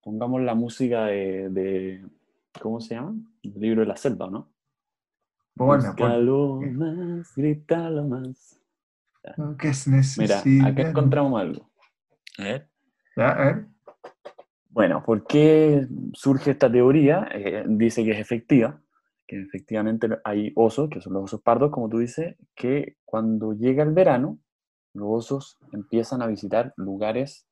Pongamos 0.01 0.41
la 0.41 0.55
música 0.55 1.05
de 1.05 2.03
¿Cómo 2.60 2.81
se 2.81 2.95
llama? 2.95 3.15
El 3.43 3.60
libro 3.60 3.81
de 3.81 3.88
la 3.88 3.95
selva, 3.95 4.29
¿no? 4.29 4.50
Bueno, 5.55 5.93
pues, 5.98 6.74
más, 6.74 7.36
grítalo 7.36 8.03
más. 8.05 8.60
¿Qué 9.60 9.70
es 9.70 9.88
necesario? 9.88 10.41
Mira, 10.46 10.67
acá 10.67 10.89
encontramos 10.89 11.39
algo. 11.39 11.70
A 12.38 12.43
ver. 12.43 12.70
a 13.17 13.34
ver. 13.46 13.65
Bueno, 14.70 15.03
¿por 15.05 15.27
qué 15.27 15.86
surge 16.13 16.51
esta 16.51 16.72
teoría? 16.72 17.27
Eh, 17.34 17.65
dice 17.67 18.03
que 18.03 18.12
es 18.12 18.20
efectiva, 18.20 18.81
que 19.27 19.41
efectivamente 19.41 20.08
hay 20.24 20.53
osos, 20.55 20.89
que 20.89 21.01
son 21.01 21.13
los 21.13 21.25
osos 21.25 21.41
pardos, 21.41 21.72
como 21.72 21.89
tú 21.89 22.00
dices, 22.00 22.36
que 22.55 22.96
cuando 23.03 23.53
llega 23.53 23.84
el 23.84 23.91
verano, 23.91 24.39
los 24.93 25.08
osos 25.10 25.58
empiezan 25.74 26.22
a 26.22 26.27
visitar 26.27 26.74
lugares, 26.77 27.46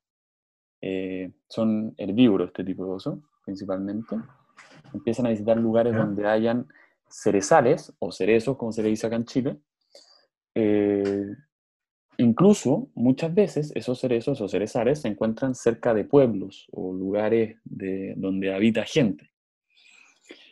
eh, 0.80 1.32
son 1.48 1.94
herbívoros 1.98 2.48
este 2.48 2.64
tipo 2.64 2.86
de 2.86 2.92
osos, 2.92 3.18
principalmente, 3.44 4.16
empiezan 4.94 5.26
a 5.26 5.30
visitar 5.30 5.58
lugares 5.58 5.94
donde 5.94 6.26
hayan 6.26 6.66
cerezales 7.10 7.92
o 7.98 8.12
cerezos, 8.12 8.56
como 8.56 8.72
se 8.72 8.82
le 8.82 8.90
dice 8.90 9.06
acá 9.06 9.16
en 9.16 9.24
Chile. 9.24 9.60
Eh, 10.54 11.26
incluso 12.18 12.90
muchas 12.94 13.34
veces 13.34 13.72
esos 13.74 13.98
cerezos 14.00 14.40
o 14.40 14.48
cerezales 14.48 15.00
se 15.00 15.08
encuentran 15.08 15.54
cerca 15.54 15.94
de 15.94 16.04
pueblos 16.04 16.68
o 16.72 16.92
lugares 16.92 17.58
de, 17.64 18.14
donde 18.16 18.54
habita 18.54 18.84
gente. 18.84 19.30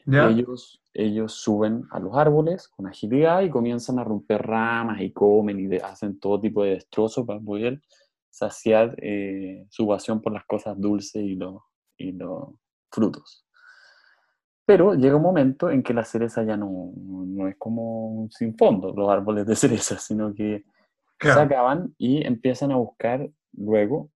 Ellos, 0.07 0.83
ellos 0.95 1.35
suben 1.35 1.85
a 1.91 2.00
los 2.00 2.17
árboles 2.17 2.69
con 2.69 2.87
agilidad 2.87 3.43
y 3.43 3.50
comienzan 3.50 3.99
a 3.99 4.05
romper 4.05 4.41
ramas 4.41 5.03
y 5.03 5.12
comen 5.12 5.61
y 5.61 5.77
hacen 5.77 6.19
todo 6.19 6.41
tipo 6.41 6.65
de 6.65 6.71
destrozos 6.71 7.27
para 7.27 7.41
poder 7.41 7.83
saciar 8.31 8.97
eh, 9.03 9.67
su 9.69 9.87
pasión 9.87 10.23
por 10.23 10.33
las 10.33 10.47
cosas 10.47 10.81
dulces 10.81 11.23
y 11.23 11.38
y 11.99 12.12
los 12.12 12.55
frutos. 12.91 13.48
Pero 14.69 14.93
llega 14.93 15.17
un 15.17 15.23
momento 15.23 15.71
en 15.71 15.83
que 15.83 15.95
la 15.95 16.05
cereza 16.05 16.43
ya 16.43 16.55
no, 16.55 16.93
no 16.95 17.49
es 17.49 17.57
como 17.57 18.29
sin 18.31 18.55
fondo, 18.55 18.93
los 18.95 19.09
árboles 19.09 19.47
de 19.47 19.57
cereza, 19.57 19.99
sino 19.99 20.35
que 20.35 20.63
se 21.19 21.31
acaban 21.31 21.95
y 21.97 22.27
empiezan 22.27 22.73
a 22.73 22.77
buscar 22.77 23.31
luego, 23.55 24.11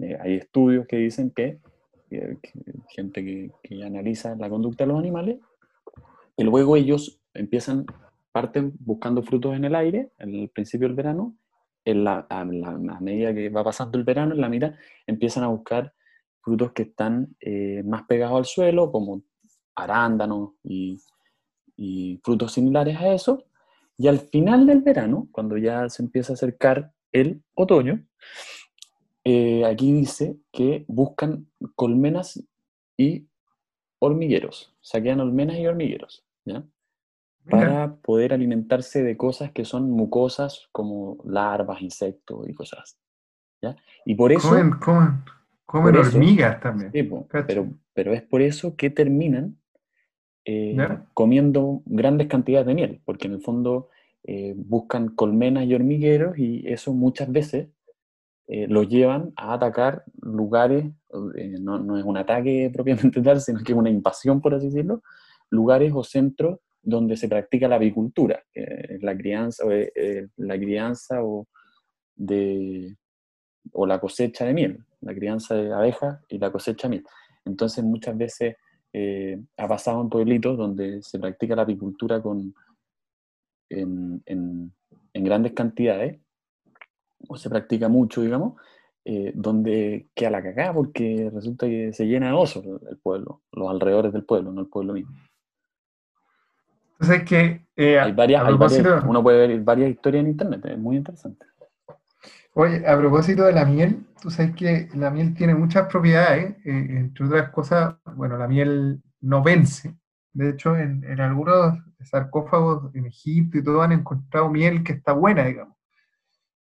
eh, 0.00 0.16
hay 0.20 0.36
estudios 0.36 0.86
que 0.86 0.96
dicen 0.98 1.32
que, 1.32 1.58
gente 2.90 3.24
que, 3.24 3.50
que, 3.64 3.82
analiza 3.82 4.36
la 4.36 4.48
conducta 4.48 4.84
de 4.84 4.88
los 4.90 4.98
animales, 5.00 5.40
y 6.36 6.44
luego 6.44 6.76
ellos 6.76 7.20
empiezan, 7.34 7.84
parten 8.30 8.72
buscando 8.78 9.24
frutos 9.24 9.56
en 9.56 9.64
el 9.64 9.74
aire, 9.74 10.12
en 10.18 10.36
el 10.36 10.50
principio 10.50 10.86
del 10.86 10.94
verano, 10.94 11.34
en 11.84 12.04
la, 12.04 12.28
a, 12.30 12.44
medida 12.44 13.34
que 13.34 13.48
va 13.48 13.64
pasando 13.64 13.98
el 13.98 14.04
verano, 14.04 14.36
en 14.36 14.40
la 14.40 14.48
mitad, 14.48 14.72
empiezan 15.04 15.42
a 15.42 15.48
buscar 15.48 15.92
frutos 16.42 16.70
que 16.74 16.82
están 16.82 17.34
eh, 17.40 17.82
más 17.84 18.04
pegados 18.04 18.38
al 18.38 18.44
suelo, 18.44 18.92
como 18.92 19.24
arándanos 19.74 20.50
y, 20.62 21.00
frutos 22.22 22.52
similares 22.52 22.98
a 22.98 23.14
eso. 23.14 23.44
Y 23.96 24.08
al 24.08 24.18
final 24.18 24.66
del 24.66 24.82
verano, 24.82 25.28
cuando 25.32 25.56
ya 25.56 25.88
se 25.88 26.02
empieza 26.02 26.32
a 26.32 26.34
acercar 26.34 26.92
el 27.12 27.42
otoño, 27.54 28.04
eh, 29.24 29.64
aquí 29.64 29.92
dice 29.92 30.36
que 30.52 30.84
buscan 30.88 31.46
colmenas 31.74 32.42
y 32.96 33.26
hormigueros, 33.98 34.74
saquean 34.80 35.18
colmenas 35.18 35.56
y 35.56 35.66
hormigueros, 35.66 36.24
¿ya? 36.44 36.64
Para 37.48 37.96
poder 37.96 38.34
alimentarse 38.34 39.02
de 39.02 39.16
cosas 39.16 39.50
que 39.50 39.64
son 39.64 39.90
mucosas 39.90 40.68
como 40.72 41.18
larvas, 41.24 41.80
insectos 41.80 42.48
y 42.48 42.54
cosas. 42.54 42.98
¿ya? 43.62 43.76
Y 44.04 44.14
por 44.14 44.32
eso... 44.32 44.48
Comen, 44.48 44.72
comen, 45.64 45.96
hormigas 45.96 46.60
también. 46.60 46.90
pero, 46.92 47.68
pero 47.94 48.12
es 48.12 48.22
por 48.22 48.42
eso 48.42 48.76
que 48.76 48.90
terminan 48.90 49.59
eh, 50.44 50.74
comiendo 51.12 51.82
grandes 51.84 52.26
cantidades 52.26 52.66
de 52.66 52.74
miel, 52.74 53.00
porque 53.04 53.26
en 53.26 53.34
el 53.34 53.42
fondo 53.42 53.90
eh, 54.24 54.54
buscan 54.56 55.08
colmenas 55.08 55.66
y 55.66 55.74
hormigueros 55.74 56.38
y 56.38 56.66
eso 56.66 56.94
muchas 56.94 57.30
veces 57.30 57.68
eh, 58.48 58.66
los 58.66 58.88
llevan 58.88 59.32
a 59.36 59.52
atacar 59.52 60.02
lugares, 60.22 60.86
no, 61.60 61.98
es 61.98 62.04
un 62.04 62.16
ataque 62.16 62.70
propiamente 62.74 63.20
tal, 63.20 63.40
sino 63.40 63.62
que 63.62 63.72
es 63.72 63.78
una 63.78 63.90
invasión, 63.90 64.40
por 64.40 64.54
así 64.54 64.66
decirlo, 64.66 65.02
lugares 65.50 65.92
o 65.94 66.02
centros 66.02 66.58
donde 66.82 67.18
se 67.18 67.28
practica 67.28 67.68
la 67.68 67.76
apicultura, 67.76 68.42
la 69.00 69.14
crianza, 69.14 69.64
la 70.36 70.56
crianza 70.56 71.22
o, 71.22 71.46
de, 72.16 72.96
o 73.72 73.84
la 73.84 74.00
cosecha 74.00 74.46
de 74.46 74.54
miel, 74.54 74.84
la 75.02 75.14
crianza 75.14 75.54
de 75.54 75.74
abejas 75.74 76.20
y 76.30 76.38
la 76.38 76.50
cosecha 76.50 76.88
de 76.88 76.96
miel. 76.96 77.04
Entonces 77.44 77.84
muchas 77.84 78.16
veces 78.16 78.56
eh, 78.92 79.40
ha 79.56 79.68
pasado 79.68 80.00
en 80.00 80.08
pueblitos 80.08 80.56
donde 80.58 81.02
se 81.02 81.18
practica 81.18 81.54
la 81.56 81.62
apicultura 81.62 82.20
con, 82.20 82.54
en, 83.68 84.22
en, 84.26 85.24
grandes 85.24 85.52
cantidades, 85.52 86.18
o 87.28 87.36
se 87.36 87.50
practica 87.50 87.88
mucho, 87.88 88.22
digamos, 88.22 88.54
eh, 89.04 89.32
donde 89.34 90.08
queda 90.14 90.30
la 90.30 90.42
cagada 90.42 90.74
porque 90.74 91.30
resulta 91.32 91.66
que 91.66 91.92
se 91.92 92.06
llena 92.06 92.28
de 92.28 92.32
osos 92.32 92.64
el 92.66 92.98
pueblo, 92.98 93.42
los 93.52 93.70
alrededores 93.70 94.12
del 94.12 94.24
pueblo, 94.24 94.52
no 94.52 94.60
el 94.62 94.68
pueblo 94.68 94.94
mismo. 94.94 95.14
Entonces 96.92 97.24
que... 97.24 97.66
Eh, 97.76 97.98
hay 97.98 98.12
varias, 98.12 98.42
uno 99.06 99.22
puede 99.22 99.46
ver 99.46 99.60
varias 99.60 99.90
historias 99.90 100.24
en 100.24 100.30
internet, 100.30 100.66
es 100.66 100.78
muy 100.78 100.96
interesante. 100.96 101.46
Oye, 102.54 102.84
a 102.86 102.98
propósito 102.98 103.44
de 103.44 103.52
la 103.52 103.64
miel, 103.64 104.06
tú 104.20 104.30
sabes 104.30 104.54
que 104.56 104.88
la 104.94 105.10
miel 105.10 105.34
tiene 105.34 105.54
muchas 105.54 105.86
propiedades, 105.88 106.56
eh, 106.64 106.86
entre 106.98 107.26
otras 107.26 107.50
cosas, 107.50 107.94
bueno, 108.16 108.36
la 108.36 108.48
miel 108.48 109.00
no 109.20 109.42
vence. 109.42 109.96
De 110.32 110.50
hecho, 110.50 110.76
en, 110.76 111.04
algunos 111.20 111.78
sarcófagos 112.00 112.94
en 112.94 113.06
Egipto 113.06 113.58
y 113.58 113.64
todo 113.64 113.82
han 113.82 113.92
encontrado 113.92 114.48
miel 114.50 114.82
que 114.82 114.94
está 114.94 115.12
buena, 115.12 115.44
digamos. 115.44 115.76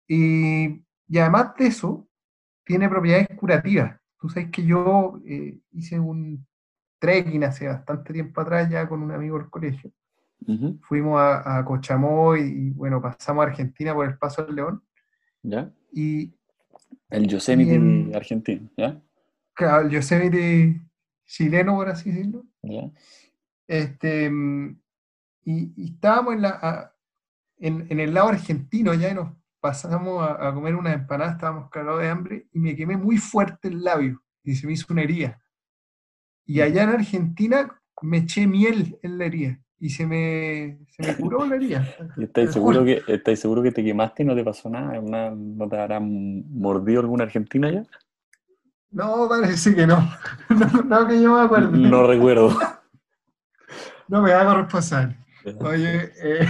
Y, 0.07 0.83
además 1.17 1.55
de 1.57 1.67
eso, 1.67 2.07
tiene 2.65 2.89
propiedades 2.89 3.29
curativas. 3.37 3.97
Tú 4.19 4.29
sabes 4.29 4.49
que 4.51 4.65
yo 4.65 5.19
eh, 5.25 5.59
hice 5.71 5.99
un 5.99 6.45
trekking 6.99 7.43
hace 7.45 7.67
bastante 7.67 8.11
tiempo 8.13 8.41
atrás 8.41 8.69
ya 8.69 8.87
con 8.87 9.01
un 9.01 9.11
amigo 9.11 9.37
del 9.37 9.49
colegio. 9.49 9.91
Fuimos 10.81 11.19
a, 11.19 11.59
a 11.59 11.65
Cochamoy 11.65 12.41
y, 12.41 12.69
bueno, 12.71 13.01
pasamos 13.01 13.45
a 13.45 13.49
Argentina 13.49 13.93
por 13.93 14.07
el 14.07 14.17
Paso 14.17 14.45
del 14.45 14.55
León. 14.55 14.83
¿Ya? 15.43 15.73
Y, 15.91 16.33
el 17.09 17.27
Yosemite 17.27 18.15
argentino, 18.15 18.69
¿ya? 18.77 19.01
Claro, 19.53 19.85
el 19.85 19.91
Yosemite 19.91 20.81
chileno, 21.25 21.75
por 21.75 21.89
así 21.89 22.11
decirlo. 22.11 22.45
¿Ya? 22.61 22.91
Este, 23.67 24.31
y, 25.43 25.83
estábamos 25.91 26.35
en, 26.35 26.41
la, 26.41 26.93
en, 27.57 27.87
en, 27.89 27.99
el 27.99 28.13
lado 28.13 28.29
argentino 28.29 28.93
ya 28.93 29.09
y 29.11 29.15
nos 29.15 29.33
pasamos 29.59 30.27
a, 30.29 30.53
comer 30.53 30.75
una 30.75 30.93
empanada, 30.93 31.31
estábamos 31.31 31.69
cagados 31.69 32.01
de 32.01 32.09
hambre 32.09 32.47
y 32.51 32.59
me 32.59 32.75
quemé 32.75 32.97
muy 32.97 33.17
fuerte 33.17 33.67
el 33.67 33.83
labio 33.83 34.23
y 34.43 34.55
se 34.55 34.67
me 34.67 34.73
hizo 34.73 34.85
una 34.89 35.03
herida. 35.03 35.41
Y 36.45 36.61
allá 36.61 36.83
en 36.83 36.89
Argentina 36.89 37.81
me 38.01 38.17
eché 38.19 38.47
miel 38.47 38.97
en 39.03 39.17
la 39.17 39.25
herida 39.25 39.59
y 39.79 39.89
se 39.89 40.05
me, 40.05 40.79
se 40.89 41.03
me 41.03 41.15
curó 41.15 41.45
la 41.45 41.55
herida. 41.55 41.87
¿Estáis 42.17 42.51
seguro, 42.51 42.83
que, 42.83 43.01
¿Estáis 43.07 43.39
seguro 43.39 43.63
que 43.63 43.71
te 43.71 43.83
quemaste 43.83 44.23
y 44.23 44.25
no 44.25 44.35
te 44.35 44.43
pasó 44.43 44.69
nada? 44.69 45.01
¿No 45.01 45.69
te 45.69 45.79
habrá 45.79 45.99
mordido 45.99 47.01
alguna 47.01 47.23
argentina 47.23 47.71
ya? 47.71 47.85
No, 48.91 49.27
parece 49.29 49.75
que 49.75 49.87
no. 49.87 49.97
no. 50.85 51.07
que 51.07 51.21
yo 51.21 51.35
me 51.35 51.41
acuerdo. 51.41 51.71
No 51.71 52.05
recuerdo. 52.07 52.57
no 54.07 54.21
me 54.21 54.31
hago 54.33 54.55
responsable. 54.55 55.15
Oye, 55.59 56.11
eh... 56.21 56.47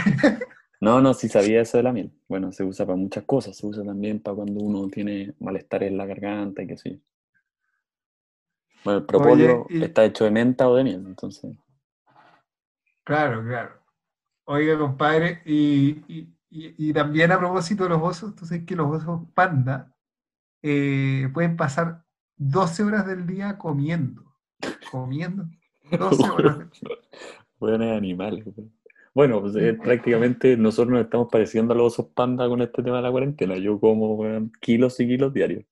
No, 0.82 1.02
no, 1.02 1.14
sí 1.14 1.28
sabía 1.28 1.62
eso 1.62 1.78
de 1.78 1.84
la 1.84 1.92
miel. 1.92 2.12
Bueno, 2.28 2.52
se 2.52 2.64
usa 2.64 2.86
para 2.86 2.96
muchas 2.96 3.26
cosas. 3.26 3.56
Se 3.56 3.68
usa 3.68 3.84
también 3.84 4.22
para 4.22 4.38
cuando 4.38 4.62
uno 4.62 4.88
tiene 4.88 5.34
malestar 5.40 5.84
en 5.84 5.98
la 5.98 6.06
garganta 6.06 6.64
y 6.64 6.68
que 6.68 6.78
sí. 6.78 7.02
Bueno, 8.84 9.00
el 9.00 9.06
propóleo 9.06 9.68
está 9.70 10.06
hecho 10.06 10.24
de 10.24 10.32
menta 10.32 10.70
o 10.70 10.76
de 10.76 10.86
miel, 10.86 11.04
entonces. 11.06 11.52
Claro, 13.10 13.44
claro. 13.44 13.72
Oiga, 14.46 14.78
compadre, 14.78 15.42
y, 15.44 16.94
también 16.94 17.32
a 17.32 17.40
propósito 17.40 17.86
de 17.86 17.90
los 17.90 18.02
osos, 18.04 18.36
tú 18.36 18.46
sabes 18.46 18.66
que 18.66 18.76
los 18.76 18.86
osos 18.88 19.22
panda 19.34 19.96
eh, 20.62 21.28
pueden 21.34 21.58
pasar 21.58 22.06
12 22.38 22.84
horas 22.84 23.08
del 23.08 23.26
día 23.26 23.58
comiendo. 23.58 24.36
Comiendo. 24.92 25.46
12 25.90 26.30
horas. 26.30 26.68
Buenos 27.60 27.98
animales. 27.98 28.46
Bueno, 29.16 29.42
pues 29.42 29.56
eh, 29.56 29.74
prácticamente 29.74 30.56
nosotros 30.56 30.94
nos 30.94 31.06
estamos 31.06 31.30
pareciendo 31.32 31.74
a 31.74 31.78
los 31.78 31.94
osos 31.94 32.12
panda 32.14 32.48
con 32.48 32.62
este 32.62 32.84
tema 32.84 32.98
de 32.98 33.04
la 33.04 33.12
cuarentena. 33.12 33.58
Yo 33.58 33.80
como 33.80 34.52
kilos 34.62 35.00
y 35.00 35.08
kilos 35.08 35.34
diarios. 35.34 35.66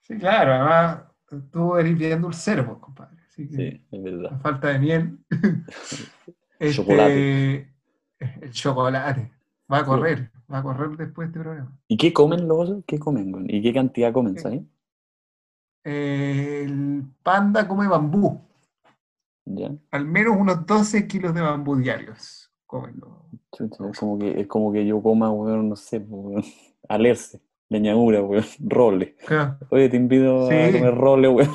Sí, 0.00 0.18
claro, 0.18 0.54
además 0.54 1.04
tú 1.52 1.76
eres 1.76 1.96
bien 1.96 2.20
dulcero, 2.20 2.66
pues, 2.66 2.78
compadre 2.80 3.19
sí, 3.48 3.86
es 3.90 4.02
verdad. 4.02 4.40
falta 4.40 4.68
de 4.68 4.78
miel. 4.78 5.18
este, 6.58 6.74
chocolate. 6.74 7.74
El 8.18 8.50
chocolate. 8.50 9.32
Va 9.72 9.78
a 9.78 9.84
correr, 9.84 10.30
va 10.52 10.58
a 10.58 10.62
correr 10.62 10.90
después 10.96 11.28
de 11.28 11.30
este 11.30 11.40
programa. 11.40 11.78
¿Y 11.88 11.96
qué 11.96 12.12
comen 12.12 12.48
los 12.48 12.58
osos? 12.58 12.84
¿Qué 12.86 12.98
comen? 12.98 13.46
¿Y 13.48 13.62
qué 13.62 13.72
cantidad 13.72 14.12
comen, 14.12 14.38
sabes? 14.38 14.62
el 15.82 17.04
panda 17.22 17.66
come 17.66 17.88
bambú. 17.88 18.40
¿Ya? 19.46 19.72
Al 19.90 20.04
menos 20.04 20.36
unos 20.36 20.66
12 20.66 21.06
kilos 21.06 21.34
de 21.34 21.40
bambú 21.40 21.76
diarios 21.76 22.50
comen 22.70 23.00
es, 23.58 23.98
como 23.98 24.18
que, 24.18 24.40
es 24.40 24.46
como 24.46 24.72
que 24.72 24.86
yo 24.86 25.02
coma, 25.02 25.28
no 25.28 25.76
sé, 25.76 26.06
alerce, 26.88 27.40
leñadura, 27.68 28.22
weón, 28.22 28.44
roble. 28.60 29.16
Oye, 29.70 29.88
te 29.88 29.96
invito 29.96 30.46
a 30.46 30.48
comer 30.48 30.94
roble, 30.94 31.28
weón. 31.28 31.50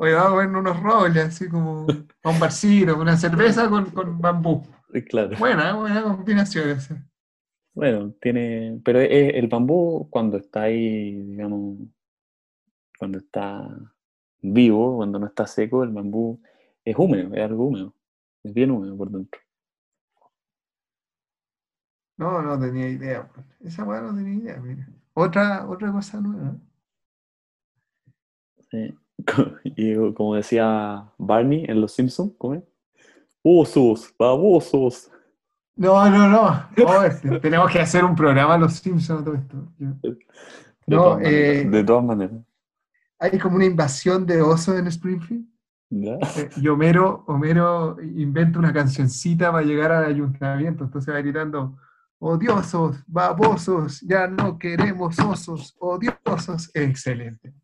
Oye, 0.00 0.14
vamos 0.14 0.32
a 0.32 0.36
ver 0.36 0.56
unos 0.56 0.80
roles, 0.80 1.24
así 1.24 1.48
como 1.48 1.84
a 2.22 2.30
un 2.30 2.38
barcino, 2.38 2.96
una 2.96 3.16
cerveza 3.16 3.68
con, 3.68 3.90
con 3.90 4.20
bambú. 4.20 4.62
Claro. 5.08 5.36
Buena, 5.36 5.74
buena 5.74 6.02
combinación 6.04 6.70
esa. 6.70 7.04
Bueno, 7.74 8.14
tiene. 8.20 8.80
Pero 8.84 9.00
el 9.00 9.48
bambú, 9.48 10.08
cuando 10.08 10.36
está 10.36 10.62
ahí, 10.62 11.20
digamos, 11.22 11.78
cuando 12.96 13.18
está 13.18 13.68
vivo, 14.40 14.98
cuando 14.98 15.18
no 15.18 15.26
está 15.26 15.48
seco, 15.48 15.82
el 15.82 15.90
bambú 15.90 16.40
es 16.84 16.96
húmedo, 16.96 17.34
es 17.34 17.42
algo 17.42 17.66
húmedo. 17.66 17.92
Es 18.44 18.54
bien 18.54 18.70
húmedo 18.70 18.96
por 18.96 19.10
dentro. 19.10 19.40
No, 22.16 22.40
no 22.40 22.58
tenía 22.58 22.88
idea. 22.88 23.28
Pues. 23.28 23.46
Esa 23.60 23.82
weá 23.82 24.00
no 24.00 24.14
tenía 24.14 24.34
idea, 24.34 24.60
mira. 24.60 24.88
Otra, 25.14 25.68
otra 25.68 25.90
cosa 25.90 26.20
nueva. 26.20 26.56
Sí. 28.70 28.96
Y 29.64 30.12
como 30.14 30.34
decía 30.34 31.10
Barney 31.18 31.64
en 31.68 31.80
Los 31.80 31.92
Simpsons, 31.92 32.32
¿cómo 32.38 32.62
¡Osos! 33.42 34.14
¡Babosos! 34.18 35.10
No, 35.76 36.10
no, 36.10 36.28
no. 36.28 37.04
Este, 37.04 37.38
tenemos 37.38 37.70
que 37.70 37.78
hacer 37.78 38.04
un 38.04 38.16
programa 38.16 38.58
Los 38.58 38.74
Simpsons 38.74 39.24
todo 39.24 39.34
esto. 39.34 39.72
De, 39.78 40.18
no, 40.86 41.20
eh, 41.20 41.64
de 41.64 41.84
todas 41.84 42.04
maneras. 42.04 42.40
Hay 43.20 43.38
como 43.38 43.56
una 43.56 43.64
invasión 43.64 44.26
de 44.26 44.42
osos 44.42 44.76
en 44.76 44.88
Springfield. 44.88 45.46
Eh, 45.90 46.50
y 46.56 46.68
Homero, 46.68 47.24
Homero 47.28 47.96
inventa 48.00 48.58
una 48.58 48.72
cancioncita 48.72 49.52
para 49.52 49.64
llegar 49.64 49.92
al 49.92 50.04
ayuntamiento. 50.04 50.84
Entonces 50.84 51.14
va 51.14 51.20
gritando, 51.20 51.76
odiosos, 52.18 52.96
babosos, 53.06 54.00
ya 54.00 54.26
no 54.26 54.58
queremos 54.58 55.18
osos, 55.20 55.76
odiosos. 55.78 56.70
Excelente. 56.74 57.54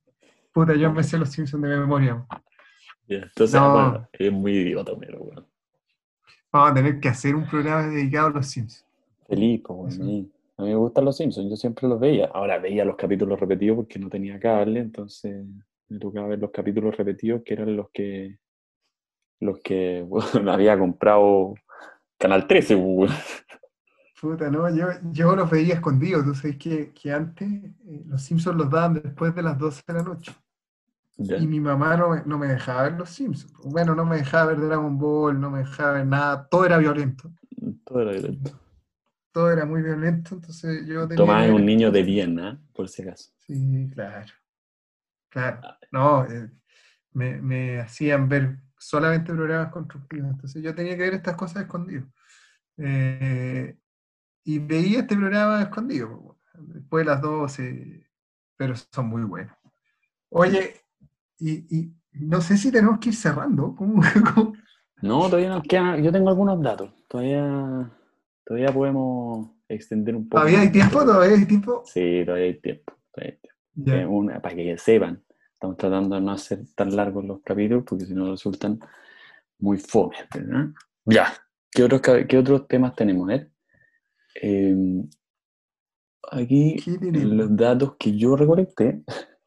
Puta, 0.54 0.76
yo 0.76 0.92
me 0.92 1.02
sé 1.02 1.18
los 1.18 1.30
Simpsons 1.30 1.60
de 1.64 1.68
memoria. 1.68 2.24
entonces, 3.08 3.60
bueno, 3.60 4.08
es 4.12 4.32
muy 4.32 4.52
idiota, 4.52 4.92
pero 4.96 5.18
bueno. 5.18 5.44
Vamos 6.52 6.70
a 6.70 6.74
tener 6.74 7.00
que 7.00 7.08
hacer 7.08 7.34
un 7.34 7.44
programa 7.44 7.88
dedicado 7.88 8.28
a 8.28 8.30
los 8.30 8.46
Simpsons. 8.46 8.86
Feliz, 9.26 9.60
pues, 9.66 9.98
a 9.98 10.04
mí. 10.04 10.30
A 10.56 10.62
mí 10.62 10.68
me 10.68 10.76
gustan 10.76 11.04
los 11.04 11.16
Simpsons, 11.16 11.50
yo 11.50 11.56
siempre 11.56 11.88
los 11.88 11.98
veía. 11.98 12.26
Ahora 12.26 12.58
veía 12.58 12.84
los 12.84 12.94
capítulos 12.94 13.40
repetidos 13.40 13.78
porque 13.78 13.98
no 13.98 14.08
tenía 14.08 14.38
cable, 14.38 14.78
entonces 14.78 15.44
me 15.88 15.98
tocaba 15.98 16.28
ver 16.28 16.38
los 16.38 16.52
capítulos 16.52 16.96
repetidos 16.96 17.42
que 17.44 17.54
eran 17.54 17.74
los 17.74 17.90
que 17.90 18.38
los 19.40 19.58
que 19.58 20.06
bueno, 20.08 20.52
había 20.52 20.78
comprado 20.78 21.54
Canal 22.16 22.46
13. 22.46 22.76
Pues, 22.76 23.10
Puta, 24.24 24.50
no, 24.50 24.74
yo, 24.74 24.86
yo 25.12 25.36
los 25.36 25.50
veía 25.50 25.74
escondidos. 25.74 26.24
Tú 26.24 26.34
sabes 26.34 26.56
que, 26.56 26.94
que 26.94 27.12
antes 27.12 27.46
eh, 27.46 28.04
los 28.06 28.22
Simpsons 28.22 28.56
los 28.56 28.70
daban 28.70 28.94
después 28.94 29.34
de 29.34 29.42
las 29.42 29.58
12 29.58 29.82
de 29.86 29.92
la 29.92 30.02
noche. 30.02 30.34
Y 31.18 31.46
mi 31.46 31.60
mamá 31.60 31.94
no 31.98 32.08
me, 32.08 32.22
no 32.24 32.38
me, 32.38 32.46
dejaba 32.46 32.84
ver 32.84 32.94
los 32.94 33.10
Simpsons. 33.10 33.52
Bueno, 33.62 33.94
no 33.94 34.06
me 34.06 34.16
dejaba 34.16 34.46
ver 34.46 34.60
Dragon 34.62 34.96
Ball, 34.96 35.38
no 35.38 35.50
me 35.50 35.58
dejaba 35.58 35.92
ver 35.92 36.06
nada. 36.06 36.48
Todo 36.48 36.64
era 36.64 36.78
violento. 36.78 37.30
Todo 37.84 38.00
era 38.00 38.12
violento. 38.12 38.58
Todo 39.30 39.50
era 39.50 39.66
muy 39.66 39.82
violento, 39.82 40.36
entonces 40.36 40.86
yo 40.86 41.06
tenía... 41.06 41.16
Tomás 41.16 41.44
es 41.44 41.52
un 41.52 41.66
niño 41.66 41.90
de 41.90 42.02
bien, 42.02 42.38
¿eh? 42.38 42.58
Por 42.72 42.88
si 42.88 43.02
acaso. 43.02 43.30
Sí, 43.46 43.90
claro. 43.92 44.32
Claro. 45.28 45.60
Ah. 45.64 45.78
No, 45.92 46.24
eh, 46.24 46.50
me, 47.12 47.42
me, 47.42 47.78
hacían 47.78 48.26
ver 48.26 48.56
solamente 48.78 49.34
programas 49.34 49.70
constructivos. 49.70 50.30
Entonces 50.30 50.62
yo 50.62 50.74
tenía 50.74 50.96
que 50.96 51.02
ver 51.02 51.12
estas 51.12 51.36
cosas 51.36 51.64
escondidas. 51.64 52.06
Eh, 52.78 53.76
y 54.44 54.58
veía 54.58 55.00
este 55.00 55.16
programa 55.16 55.62
escondido, 55.62 56.36
después 56.54 57.04
de 57.04 57.10
las 57.10 57.20
12, 57.20 58.06
pero 58.56 58.74
son 58.76 59.08
muy 59.08 59.22
buenos. 59.22 59.56
Oye, 60.30 60.74
y, 61.38 61.92
no 62.12 62.40
sé 62.40 62.56
si 62.56 62.70
tenemos 62.70 62.98
que 62.98 63.10
ir 63.10 63.14
cerrando. 63.14 63.76
No, 65.02 65.26
todavía 65.26 65.50
nos 65.50 65.64
queda, 65.64 65.98
yo 65.98 66.10
tengo 66.10 66.30
algunos 66.30 66.62
datos, 66.62 66.90
todavía, 67.08 67.92
todavía 68.42 68.72
podemos 68.72 69.50
extender 69.68 70.16
un 70.16 70.26
poco. 70.26 70.40
¿Todavía 70.40 70.62
hay 70.62 70.72
tiempo? 70.72 71.04
¿Todavía 71.04 71.36
hay 71.36 71.44
tiempo? 71.44 71.82
Sí, 71.84 72.22
todavía 72.24 72.46
hay 72.46 72.60
tiempo. 72.60 72.94
Una, 74.08 74.40
para 74.40 74.54
que 74.54 74.78
sepan, 74.78 75.22
estamos 75.52 75.76
tratando 75.76 76.14
de 76.14 76.22
no 76.22 76.30
hacer 76.30 76.60
tan 76.74 76.96
largos 76.96 77.22
los 77.22 77.42
capítulos 77.42 77.84
porque 77.86 78.06
si 78.06 78.14
no 78.14 78.30
resultan 78.30 78.80
muy 79.58 79.76
fome. 79.76 80.16
Ya, 81.04 81.34
¿Qué 81.74 81.82
otros, 81.82 82.00
¿qué 82.28 82.38
otros 82.38 82.68
temas 82.68 82.94
tenemos? 82.94 83.28
Eh? 83.30 83.50
Em, 84.34 85.08
aquí, 86.30 86.76
los 87.00 87.56
datos 87.56 87.96
que 87.98 88.16
yo 88.16 88.36
recolecté, 88.36 89.02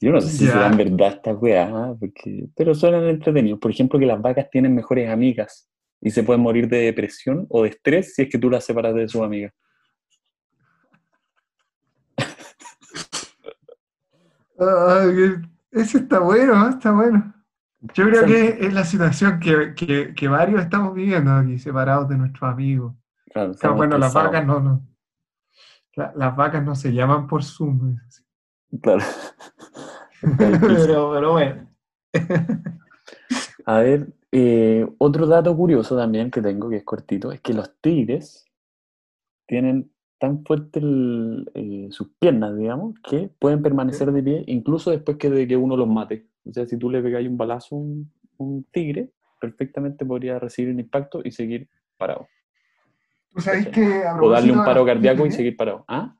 yo 0.00 0.12
no 0.12 0.20
sé 0.20 0.30
si 0.30 0.46
serán 0.46 0.76
verdad 0.76 1.14
estas 1.14 1.36
weas, 1.40 1.70
¿ah? 1.72 1.94
porque, 1.98 2.48
pero 2.56 2.74
suenan 2.74 3.04
entretenidos. 3.08 3.60
Por 3.60 3.70
ejemplo, 3.70 3.98
que 3.98 4.06
las 4.06 4.20
vacas 4.20 4.50
tienen 4.50 4.74
mejores 4.74 5.08
amigas 5.08 5.68
y 6.00 6.10
se 6.10 6.22
pueden 6.22 6.42
morir 6.42 6.68
de 6.68 6.78
depresión 6.78 7.46
o 7.48 7.62
de 7.62 7.70
estrés 7.70 8.14
si 8.14 8.22
es 8.22 8.28
que 8.28 8.38
tú 8.38 8.50
las 8.50 8.64
separas 8.64 8.94
de 8.94 9.08
su 9.08 9.22
amiga. 9.22 9.52
Ah, 14.58 15.06
ese 15.72 15.98
está 15.98 16.20
bueno, 16.20 16.68
está 16.68 16.92
bueno. 16.92 17.34
Yo 17.94 18.04
creo 18.08 18.24
que 18.26 18.58
es 18.60 18.72
la 18.72 18.84
situación 18.84 19.40
que, 19.40 19.74
que, 19.74 20.14
que, 20.14 20.28
varios 20.28 20.62
estamos 20.62 20.94
viviendo 20.94 21.32
aquí, 21.32 21.58
separados 21.58 22.08
de 22.08 22.16
nuestros 22.16 22.48
amigos. 22.48 22.94
Claro, 23.32 23.54
bueno, 23.74 23.98
las 23.98 24.12
vacas 24.12 24.46
no, 24.46 24.60
no. 24.60 24.86
las 25.94 26.36
vacas 26.36 26.62
no 26.64 26.74
se 26.74 26.92
llaman 26.92 27.26
por 27.26 27.42
Zoom. 27.42 27.96
Claro. 28.80 29.02
pero, 30.60 31.32
bueno. 31.32 31.68
A 33.64 33.78
ver, 33.80 34.12
eh, 34.30 34.86
otro 34.98 35.26
dato 35.26 35.56
curioso 35.56 35.96
también 35.96 36.30
que 36.30 36.42
tengo, 36.42 36.68
que 36.68 36.76
es 36.76 36.84
cortito, 36.84 37.32
es 37.32 37.40
que 37.40 37.54
los 37.54 37.74
tigres 37.80 38.44
tienen 39.46 39.92
tan 40.18 40.44
fuertes 40.44 40.82
eh, 41.54 41.88
sus 41.90 42.10
piernas, 42.18 42.56
digamos, 42.56 42.94
que 43.02 43.28
pueden 43.38 43.60
permanecer 43.60 44.12
de 44.12 44.22
pie 44.22 44.44
incluso 44.46 44.90
después 44.90 45.16
que 45.16 45.28
de 45.28 45.48
que 45.48 45.56
uno 45.56 45.76
los 45.76 45.88
mate. 45.88 46.28
O 46.44 46.52
sea, 46.52 46.66
si 46.66 46.76
tú 46.76 46.90
le 46.90 47.02
pegas 47.02 47.24
un 47.26 47.36
balazo 47.36 47.76
a 47.76 47.78
un, 47.78 48.66
tigre, 48.70 49.10
perfectamente 49.40 50.06
podría 50.06 50.38
recibir 50.38 50.72
un 50.72 50.80
impacto 50.80 51.20
y 51.24 51.32
seguir 51.32 51.68
parado. 51.96 52.28
Que 53.70 54.04
o 54.20 54.30
darle 54.30 54.52
un 54.52 54.64
paro 54.64 54.84
cardíaco 54.84 55.26
y 55.26 55.32
seguir 55.32 55.56
parado. 55.56 55.84
¿Ah? 55.88 56.14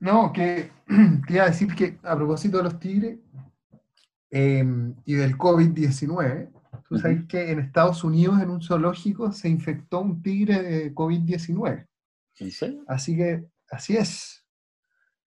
No, 0.00 0.32
que 0.32 0.70
te 1.26 1.34
iba 1.34 1.44
a 1.44 1.50
decir 1.50 1.74
que 1.74 1.98
a 2.02 2.16
propósito 2.16 2.58
de 2.58 2.62
los 2.64 2.78
tigres 2.78 3.18
em, 4.30 4.94
y 5.04 5.14
del 5.14 5.36
COVID-19, 5.36 6.50
tú 6.88 6.98
sabes 6.98 7.24
que 7.26 7.50
en 7.50 7.60
Estados 7.60 8.04
Unidos, 8.04 8.40
en 8.40 8.50
un 8.50 8.62
zoológico, 8.62 9.32
se 9.32 9.48
infectó 9.48 10.00
un 10.00 10.22
tigre 10.22 10.62
de 10.62 10.94
COVID-19. 10.94 11.86
¿Sí? 12.34 12.82
Así 12.86 13.16
que, 13.16 13.44
así 13.70 13.96
es. 13.96 14.44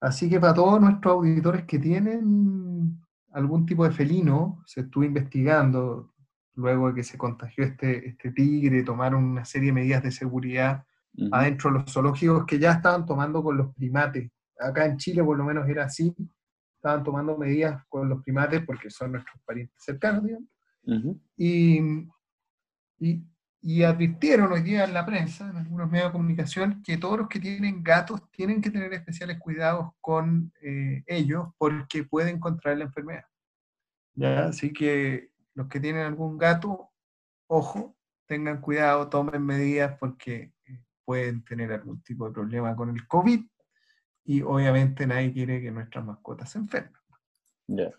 Así 0.00 0.28
que 0.28 0.40
para 0.40 0.54
todos 0.54 0.80
nuestros 0.80 1.12
auditores 1.12 1.64
que 1.64 1.78
tienen 1.78 3.00
algún 3.32 3.66
tipo 3.66 3.84
de 3.84 3.92
felino, 3.92 4.62
se 4.66 4.82
estuvo 4.82 5.04
investigando 5.04 6.12
luego 6.54 6.88
de 6.88 6.94
que 6.94 7.02
se 7.02 7.18
contagió 7.18 7.64
este, 7.64 8.08
este 8.08 8.32
tigre, 8.32 8.82
tomaron 8.82 9.24
una 9.24 9.44
serie 9.44 9.68
de 9.68 9.74
medidas 9.74 10.02
de 10.02 10.10
seguridad 10.10 10.84
adentro 11.32 11.72
de 11.72 11.80
los 11.80 11.92
zoológicos 11.92 12.46
que 12.46 12.58
ya 12.58 12.72
estaban 12.72 13.04
tomando 13.04 13.42
con 13.42 13.56
los 13.56 13.74
primates. 13.74 14.30
Acá 14.58 14.86
en 14.86 14.96
Chile 14.96 15.22
por 15.24 15.36
lo 15.36 15.44
menos 15.44 15.68
era 15.68 15.84
así, 15.84 16.14
estaban 16.76 17.02
tomando 17.02 17.36
medidas 17.36 17.82
con 17.88 18.08
los 18.08 18.22
primates 18.22 18.64
porque 18.64 18.90
son 18.90 19.12
nuestros 19.12 19.40
parientes 19.44 19.76
cercanos, 19.82 20.24
digamos, 20.24 20.48
y, 21.36 21.80
y, 23.62 23.82
advirtieron 23.82 24.50
hoy 24.50 24.62
día 24.62 24.84
en 24.84 24.94
la 24.94 25.04
prensa, 25.04 25.48
en 25.50 25.56
algunos 25.56 25.90
medios 25.90 26.08
de 26.08 26.12
comunicación, 26.12 26.82
que 26.82 26.96
todos 26.96 27.18
los 27.18 27.28
que 27.28 27.38
tienen 27.38 27.82
gatos 27.82 28.22
tienen 28.30 28.60
que 28.60 28.70
tener 28.70 28.92
especiales 28.92 29.38
cuidados 29.38 29.90
con 30.00 30.52
eh, 30.62 31.02
ellos 31.06 31.48
porque 31.58 32.04
pueden 32.04 32.40
contraer 32.40 32.78
la 32.78 32.84
enfermedad. 32.84 33.24
¿Ya? 34.14 34.46
Así 34.46 34.72
que 34.72 35.29
los 35.54 35.68
que 35.68 35.80
tienen 35.80 36.06
algún 36.06 36.38
gato, 36.38 36.90
ojo, 37.46 37.96
tengan 38.26 38.60
cuidado, 38.60 39.08
tomen 39.08 39.44
medidas 39.44 39.96
porque 39.98 40.52
eh, 40.64 40.80
pueden 41.04 41.44
tener 41.44 41.72
algún 41.72 42.02
tipo 42.02 42.26
de 42.26 42.32
problema 42.32 42.76
con 42.76 42.90
el 42.90 43.06
COVID 43.08 43.40
y 44.24 44.42
obviamente 44.42 45.06
nadie 45.06 45.32
quiere 45.32 45.60
que 45.60 45.70
nuestras 45.70 46.04
mascotas 46.04 46.50
se 46.50 46.58
enfermen. 46.58 47.00
Ya. 47.66 47.90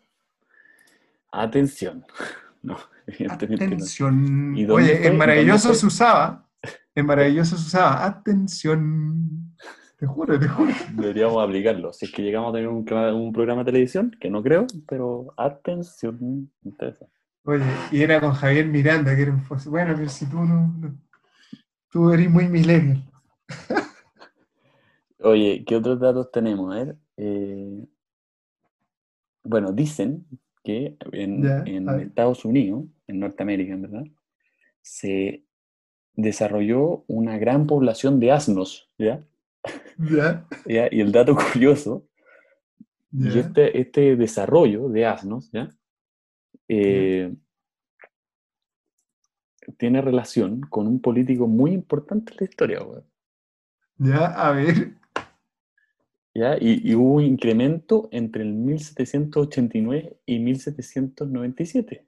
Atención. 1.31 2.05
No, 2.63 2.77
Atención. 3.27 4.55
Oye, 4.69 5.07
en 5.07 5.17
maravilloso 5.17 5.73
se 5.73 5.87
usaba, 5.87 6.47
en 6.93 7.07
maravilloso 7.07 7.57
se 7.57 7.65
usaba, 7.65 8.05
atención. 8.05 9.55
Te 9.97 10.05
juro, 10.05 10.39
te 10.39 10.47
juro. 10.47 10.71
Deberíamos 10.91 11.43
aplicarlo. 11.43 11.91
Si 11.91 12.05
es 12.05 12.11
que 12.11 12.21
llegamos 12.21 12.51
a 12.51 12.53
tener 12.53 12.67
un, 12.67 12.85
un 13.15 13.33
programa 13.33 13.63
de 13.63 13.71
televisión, 13.71 14.15
que 14.19 14.29
no 14.29 14.43
creo, 14.43 14.67
pero 14.87 15.33
atención. 15.37 16.51
Oye, 17.43 17.65
y 17.91 18.01
era 18.01 18.19
con 18.19 18.33
Javier 18.33 18.67
Miranda, 18.67 19.15
que 19.15 19.23
era 19.23 19.31
un... 19.31 19.43
Bueno, 19.65 19.93
pero 19.95 20.09
si 20.09 20.25
tú 20.27 20.37
no, 20.37 20.67
no 20.79 20.95
tú 21.91 22.11
eres 22.11 22.29
muy 22.29 22.47
millennial. 22.47 23.03
Oye, 25.19 25.63
¿qué 25.65 25.75
otros 25.75 25.99
datos 25.99 26.31
tenemos? 26.31 26.73
A 26.73 26.83
ver. 26.83 26.97
Eh, 27.17 27.85
bueno, 29.43 29.71
dicen 29.71 30.25
que 30.63 30.97
en, 31.11 31.45
Estados 32.01 32.45
Unidos, 32.45 32.85
en 33.07 33.19
Norteamérica, 33.19 33.73
en 33.73 33.81
verdad, 33.81 34.03
se 34.81 35.43
desarrolló 36.13 37.03
una 37.07 37.37
gran 37.37 37.67
población 37.67 38.19
de 38.19 38.31
asnos, 38.31 38.89
¿ya? 38.97 39.23
¿Ya? 39.97 40.47
Y 40.65 41.01
el 41.01 41.11
dato 41.11 41.35
curioso, 41.35 42.07
y 43.11 43.37
este, 43.37 43.79
este 43.79 44.15
desarrollo 44.15 44.89
de 44.89 45.05
asnos, 45.05 45.51
¿ya? 45.51 45.69
Eh, 46.73 47.35
tiene 49.77 50.01
relación 50.01 50.61
con 50.61 50.87
un 50.87 51.01
político 51.01 51.45
muy 51.45 51.71
importante 51.71 52.31
en 52.31 52.37
la 52.39 52.45
historia, 52.45 52.79
Ya, 53.97 54.27
a 54.27 54.53
ver. 54.53 54.93
Y, 56.61 56.95
hubo 56.95 57.15
un 57.15 57.23
incremento 57.23 58.07
entre 58.13 58.43
el 58.43 58.53
1789 58.53 60.17
y 60.25 60.39
1797. 60.39 62.07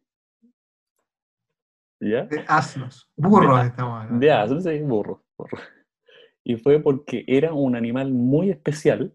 ¿Ya? 2.00 2.24
De 2.24 2.46
asnos, 2.48 3.12
burros 3.18 3.66
estamos 3.66 4.02
hablando. 4.02 4.26
De 4.26 4.32
asnos, 4.32 4.64
sí, 4.64 4.80
burros, 4.80 5.20
Y 6.46 6.56
fue 6.56 6.80
porque 6.80 7.26
era 7.28 7.54
un 7.54 7.76
animal 7.76 8.14
muy 8.14 8.50
especial, 8.50 9.14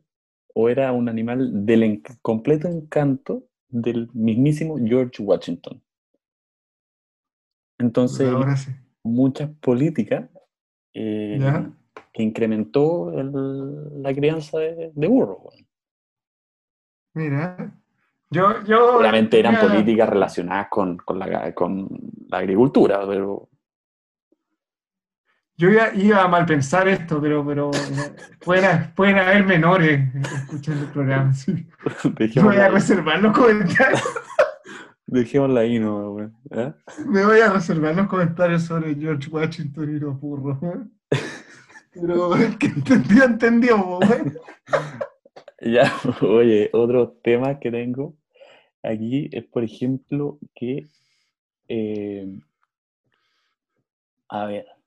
o 0.54 0.68
era 0.68 0.92
un 0.92 1.08
animal 1.08 1.64
del 1.64 2.02
completo 2.20 2.68
encanto 2.68 3.48
del 3.68 4.10
mismísimo 4.12 4.76
George 4.78 5.22
Washington. 5.22 5.82
Entonces, 7.78 8.32
muchas 9.02 9.50
políticas 9.60 10.28
eh, 10.92 11.38
que 12.12 12.22
incrementó 12.22 13.10
la 13.12 14.12
crianza 14.14 14.58
de, 14.58 15.08
burros. 15.08 15.38
Mira, 17.14 17.74
yo, 18.30 18.64
yo 18.64 18.98
Obviamente 18.98 19.38
eran 19.38 19.60
políticas 19.60 20.08
relacionadas 20.08 20.68
con, 20.68 20.98
la, 21.14 21.54
con 21.54 21.88
la 22.28 22.38
agricultura, 22.38 23.06
pero... 23.06 23.48
Yo 25.58 25.70
iba, 25.70 26.22
a 26.22 26.28
mal 26.28 26.46
pensar 26.46 26.86
esto, 26.86 27.20
pero, 27.20 27.44
pero 27.44 27.72
pueden, 28.44 28.92
pueden 28.94 29.18
haber 29.18 29.44
menores 29.44 30.08
escuchando 30.14 30.84
el 30.84 30.90
programa. 30.92 31.32
Yo 32.30 32.44
voy 32.44 32.56
a 32.56 32.68
reservar 32.68 33.20
los 33.20 33.36
comentarios. 33.36 34.00
Dejémosla 35.06 35.60
ahí, 35.60 35.80
¿no? 35.80 36.22
¿Eh? 36.22 36.72
Me 37.06 37.24
voy 37.24 37.40
a 37.40 37.52
reservar 37.52 37.96
los 37.96 38.06
comentarios 38.06 38.62
sobre 38.62 38.94
George 38.94 39.28
Washington 39.28 39.96
y 39.96 39.98
los 39.98 40.20
burros. 40.20 40.58
Pero 41.92 42.36
el 42.36 42.56
que 42.56 42.66
entendió, 42.66 43.24
entendió, 43.24 43.98
Ya, 45.60 45.92
oye, 46.20 46.70
otro 46.72 47.18
tema 47.24 47.58
que 47.58 47.72
tengo 47.72 48.14
aquí 48.84 49.28
es, 49.32 49.44
por 49.44 49.64
ejemplo, 49.64 50.38
que. 50.54 50.86
Eh, 51.66 52.38
a 54.28 54.46
ver. 54.46 54.77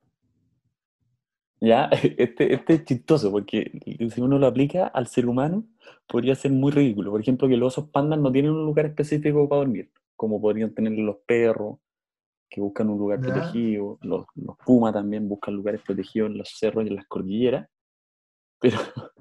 Ya, 1.61 1.85
este, 2.17 2.53
este 2.53 2.73
es 2.73 2.85
chistoso 2.85 3.31
porque 3.31 3.71
si 4.13 4.21
uno 4.21 4.39
lo 4.39 4.47
aplica 4.47 4.87
al 4.87 5.07
ser 5.07 5.27
humano, 5.27 5.63
podría 6.07 6.35
ser 6.35 6.51
muy 6.51 6.71
ridículo. 6.71 7.11
Por 7.11 7.21
ejemplo, 7.21 7.47
que 7.47 7.57
los 7.57 7.77
osos 7.77 7.89
pandas 7.91 8.19
no 8.19 8.31
tienen 8.31 8.51
un 8.51 8.65
lugar 8.65 8.87
específico 8.87 9.47
para 9.47 9.59
dormir, 9.59 9.91
como 10.15 10.41
podrían 10.41 10.73
tener 10.73 10.93
los 10.93 11.17
perros, 11.25 11.77
que 12.49 12.59
buscan 12.59 12.89
un 12.89 12.97
lugar 12.97 13.21
protegido, 13.21 13.97
los, 14.01 14.25
los 14.35 14.57
pumas 14.65 14.91
también 14.91 15.29
buscan 15.29 15.55
lugares 15.55 15.81
protegidos 15.85 16.31
en 16.31 16.37
los 16.37 16.49
cerros 16.49 16.83
y 16.83 16.89
en 16.89 16.95
las 16.95 17.07
cordilleras, 17.07 17.69
pero 18.59 18.77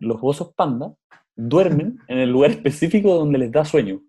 los 0.00 0.18
osos 0.22 0.54
panda 0.54 0.94
duermen 1.36 1.98
en 2.08 2.18
el 2.18 2.30
lugar 2.30 2.52
específico 2.52 3.14
donde 3.14 3.38
les 3.38 3.52
da 3.52 3.64
sueño. 3.64 4.00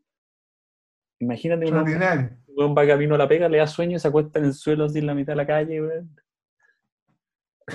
Imagínate 1.20 1.70
un 1.70 2.42
un 2.54 2.76
va 2.76 2.86
camino 2.86 3.16
a 3.16 3.18
la 3.18 3.28
pega, 3.28 3.50
le 3.50 3.58
da 3.58 3.68
sueño 3.68 3.96
y 3.96 4.00
se 4.00 4.08
acuesta 4.08 4.40
en 4.40 4.46
el 4.46 4.54
suelo 4.54 4.86
así 4.86 5.00
en 5.00 5.08
la 5.08 5.16
mitad 5.16 5.34
de 5.34 5.38
la 5.38 5.48
calle, 5.48 5.82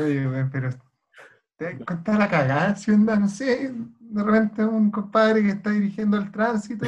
Oye, 0.02 0.46
pero 0.52 0.70
te 1.56 1.78
cuenta 1.78 2.18
la 2.18 2.28
cagada, 2.28 2.76
si 2.76 2.90
onda, 2.90 3.16
no 3.16 3.28
sé, 3.28 3.72
de 3.98 4.22
repente 4.22 4.64
un 4.64 4.90
compadre 4.90 5.42
que 5.42 5.50
está 5.50 5.70
dirigiendo 5.70 6.16
el 6.16 6.30
tránsito, 6.30 6.86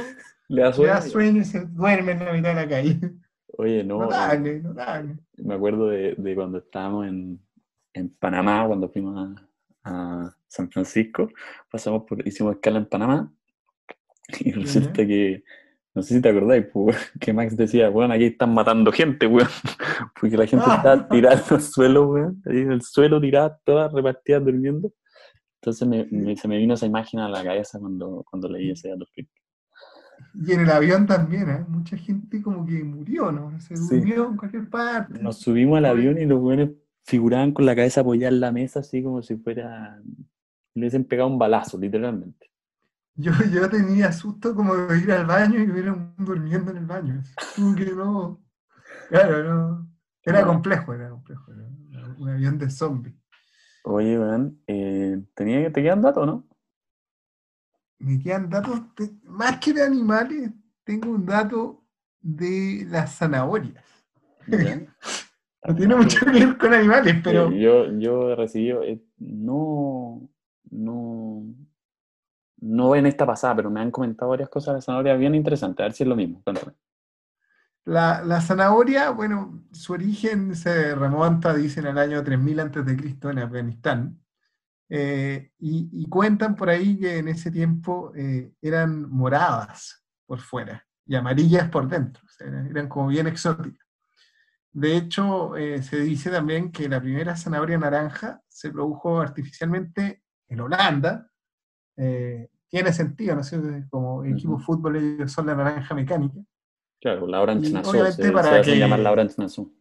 le 0.49 0.63
da 0.63 0.73
sueño, 0.73 0.93
le 0.93 1.01
da 1.01 1.03
sueño 1.03 1.41
y 1.41 1.45
se 1.45 1.65
duerme 1.67 2.13
en 2.13 2.25
la 2.25 2.33
mitad 2.33 2.49
de 2.51 2.55
la 2.55 2.69
calle. 2.69 3.01
Oye, 3.57 3.83
no. 3.83 4.09
Me 5.37 5.55
acuerdo 5.55 5.89
de, 5.89 6.35
cuando 6.35 6.59
estábamos 6.59 7.07
en, 7.07 7.41
Panamá, 8.21 8.67
cuando 8.67 8.89
fuimos 8.89 9.37
a, 9.85 10.35
San 10.47 10.71
Francisco, 10.71 11.29
pasamos 11.71 12.05
por, 12.05 12.27
hicimos 12.27 12.55
escala 12.55 12.79
en 12.79 12.87
Panamá, 12.87 13.33
y 14.41 14.53
resulta 14.53 15.07
que, 15.07 15.45
no 15.99 16.03
sé 16.05 16.15
si 16.15 16.21
te 16.21 16.29
acordáis, 16.29 16.65
pues, 16.73 16.97
que 17.21 17.33
Max 17.33 17.57
decía, 17.57 17.89
bueno, 17.89 18.15
aquí 18.15 18.27
están 18.27 18.55
matando 18.55 18.93
gente, 18.93 19.27
weón, 19.27 19.49
porque 20.21 20.37
la 20.37 20.47
gente 20.47 20.65
está 20.65 21.09
tirada 21.09 21.43
el 21.51 21.61
suelo, 21.61 22.11
weón, 22.11 22.41
ahí 22.47 22.59
en 22.59 22.71
el 22.71 22.83
suelo 22.83 23.21
tirada, 23.21 23.59
todas 23.65 23.93
repartidas 23.93 24.45
durmiendo. 24.45 24.93
Entonces 25.61 25.89
me, 25.89 26.37
se 26.37 26.47
me 26.47 26.57
vino 26.57 26.75
esa 26.75 26.87
imagen 26.87 27.19
a 27.19 27.29
la 27.29 27.43
cabeza 27.43 27.81
cuando, 27.81 28.25
cuando 28.31 28.49
leí 28.49 28.71
ese 28.71 28.91
dato. 28.91 29.07
Y 30.35 30.53
en 30.53 30.61
el 30.61 30.71
avión 30.71 31.05
también, 31.05 31.51
¿eh? 31.51 31.65
Mucha 31.67 31.97
gente 31.97 32.41
como 32.41 32.65
que 32.65 32.85
murió, 32.85 33.33
¿no? 33.33 33.61
Se 33.61 33.75
durmió 33.75 34.29
en 34.29 34.37
cualquier 34.37 34.71
parte. 34.71 35.21
Nos 35.21 35.39
subimos 35.41 35.79
al 35.79 35.87
avión 35.87 36.17
y 36.17 36.27
los 36.27 36.41
buenos 36.41 36.71
figuraban 37.05 37.51
con 37.51 37.67
la 37.67 37.75
cabeza 37.75 38.03
apoyada 38.03 38.33
en 38.33 38.41
la 38.41 38.53
mesa, 38.53 38.81
así 38.81 39.03
como 39.03 39.21
si 39.21 39.35
fuera. 39.35 40.01
Le 40.75 40.81
hubiesen 40.81 41.03
pegado 41.03 41.29
un 41.29 41.41
balazo, 41.41 41.77
literalmente. 41.77 42.48
Yo, 43.21 43.33
yo 43.53 43.69
tenía 43.69 44.13
susto 44.13 44.55
como 44.55 44.77
de 44.77 44.97
ir 44.99 45.11
al 45.11 45.27
baño 45.27 45.59
y 45.59 45.69
hubiera 45.69 45.93
un 45.93 46.15
durmiendo 46.19 46.71
en 46.71 46.77
el 46.77 46.87
baño. 46.87 47.21
Como 47.57 47.75
que 47.75 47.87
no. 47.87 48.41
Claro, 49.09 49.43
no. 49.43 49.91
Era 50.23 50.45
complejo, 50.47 50.95
era 50.95 51.11
complejo. 51.11 51.53
Era 51.53 52.07
un 52.17 52.29
avión 52.29 52.59
de 52.59 52.71
zombies. 52.71 53.17
Oye, 53.83 54.17
weón, 54.19 54.63
eh, 54.69 55.21
tenía, 55.35 55.73
¿te 55.73 55.83
quedan 55.83 56.01
datos, 56.01 56.27
no? 56.27 56.47
Me 57.99 58.21
quedan 58.21 58.49
datos, 58.49 58.83
de- 58.97 59.19
más 59.25 59.59
que 59.59 59.73
de 59.73 59.83
animales, 59.83 60.51
tengo 60.85 61.11
un 61.11 61.27
dato 61.27 61.85
de 62.21 62.87
las 62.89 63.17
zanahorias. 63.17 63.85
No 65.67 65.75
tiene 65.75 65.97
mucho 65.97 66.25
que 66.25 66.31
ver 66.31 66.57
con 66.57 66.73
animales, 66.73 67.17
pero 67.23 67.51
Eh, 67.51 67.61
yo, 67.61 67.93
yo 67.99 68.31
he 68.31 68.37
recibido, 68.37 68.85
eh, 68.85 69.05
no, 69.19 70.31
no, 70.71 71.43
no 72.61 72.95
en 72.95 73.07
esta 73.07 73.27
pasada, 73.27 73.57
pero 73.57 73.71
me 73.71 73.81
han 73.81 73.91
comentado 73.91 74.31
varias 74.31 74.49
cosas 74.49 74.69
de 74.69 74.79
la 74.79 74.83
zanahoria 74.83 75.15
bien 75.17 75.35
interesantes. 75.35 75.83
A 75.83 75.87
ver 75.87 75.93
si 75.93 76.03
es 76.03 76.09
lo 76.09 76.17
mismo. 76.17 76.43
Cuéntame. 76.43 76.73
la, 77.85 78.23
la 78.23 78.41
zanahoria, 78.41 79.11
bueno, 79.11 79.65
su 79.73 79.93
origen 79.93 80.55
se 80.55 80.95
remonta, 80.95 81.55
dicen, 81.55 81.87
al 81.87 81.99
año 81.99 82.23
3000 82.23 82.61
antes 82.61 82.87
de 82.87 82.97
Cristo 82.97 83.31
en 83.31 83.39
Afganistán. 83.39 84.21
Eh, 84.91 85.51
y, 85.59 86.09
cuentan 86.09 86.55
por 86.57 86.71
ahí 86.71 86.99
que 86.99 87.19
en 87.19 87.29
ese 87.29 87.51
tiempo 87.51 88.13
eh, 88.17 88.55
eran 88.63 89.09
moradas 89.11 90.03
por 90.25 90.41
fuera 90.41 90.87
y 91.05 91.15
amarillas 91.15 91.69
por 91.69 91.87
dentro, 91.89 92.23
eran, 92.41 92.67
eran 92.69 92.89
como 92.89 93.09
bien 93.09 93.27
exóticas. 93.27 93.87
De 94.73 94.97
hecho, 94.97 95.57
eh, 95.57 95.83
se 95.83 96.01
dice 96.01 96.31
también 96.31 96.73
que 96.73 96.89
la 96.89 97.01
primera 97.01 97.37
zanahoria 97.37 97.79
naranja 97.79 98.41
se 98.49 98.71
produjo 98.71 99.21
artificialmente 99.21 100.23
en 100.49 100.61
Holanda. 100.61 101.28
Eh, 102.01 102.49
tiene 102.69 102.93
sentido, 102.93 103.35
¿no 103.35 103.41
es 103.41 103.49
cierto? 103.49 103.69
Como 103.91 104.25
equipo 104.25 104.57
de 104.57 104.63
fútbol, 104.63 104.97
ellos 104.97 105.33
son 105.33 105.47
la 105.47 105.55
naranja 105.55 105.95
mecánica. 105.95 106.39
Claro, 107.01 107.27
la 107.27 107.41
Orange 107.43 107.71
Nassau, 107.73 107.91
obviamente 107.93 108.23
se, 108.23 108.33
para 108.33 108.63
se 108.65 108.71
que- 108.71 108.79
llamar 108.79 108.99
la 109.01 109.13
Orange 109.13 109.35
Nassau. 109.39 109.73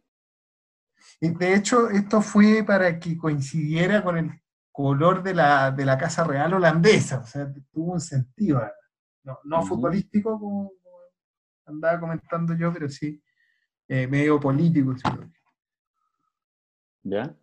Y 1.20 1.30
de 1.30 1.54
hecho, 1.54 1.88
esto 1.90 2.20
fue 2.20 2.64
para 2.64 2.98
que 2.98 3.16
coincidiera 3.16 4.02
con 4.02 4.16
el 4.18 4.30
color 4.72 5.22
de 5.22 5.34
la, 5.34 5.70
de 5.70 5.84
la 5.84 5.96
Casa 5.98 6.24
Real 6.24 6.54
holandesa, 6.54 7.18
o 7.20 7.26
sea, 7.26 7.52
tuvo 7.72 7.92
un 7.94 8.00
sentido, 8.00 8.60
no, 9.24 9.38
no 9.44 9.62
futbolístico 9.62 10.38
como, 10.38 10.72
como 10.82 10.96
andaba 11.66 12.00
comentando 12.00 12.54
yo, 12.56 12.72
pero 12.72 12.88
sí 12.88 13.22
eh, 13.88 14.06
medio 14.06 14.38
político. 14.40 14.94
sí. 14.96 15.02
¿Ya? 17.02 17.34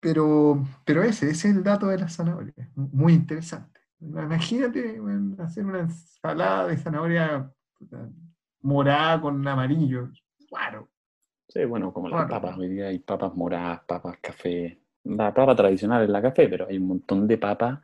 Pero, 0.00 0.64
pero 0.84 1.02
ese, 1.02 1.30
ese 1.30 1.50
es 1.50 1.56
el 1.56 1.62
dato 1.62 1.86
de 1.88 1.98
la 1.98 2.08
zanahoria, 2.08 2.70
muy 2.74 3.12
interesante. 3.12 3.80
Imagínate 4.00 4.98
bueno, 4.98 5.36
hacer 5.42 5.64
una 5.66 5.80
ensalada 5.80 6.66
de 6.66 6.76
zanahoria 6.78 7.52
morada 8.62 9.20
con 9.20 9.46
amarillo, 9.46 10.10
claro. 10.48 10.88
Sí, 11.48 11.64
bueno, 11.64 11.92
como 11.92 12.08
las 12.08 12.30
papas. 12.30 12.56
Hoy 12.56 12.68
día 12.68 12.86
hay 12.86 13.00
papas 13.00 13.34
moradas, 13.34 13.80
papas 13.86 14.16
café. 14.20 14.78
La 15.04 15.34
papa 15.34 15.54
tradicional 15.56 16.04
es 16.04 16.08
la 16.08 16.22
café, 16.22 16.48
pero 16.48 16.66
hay 16.68 16.78
un 16.78 16.86
montón 16.86 17.26
de 17.26 17.38
papas 17.38 17.80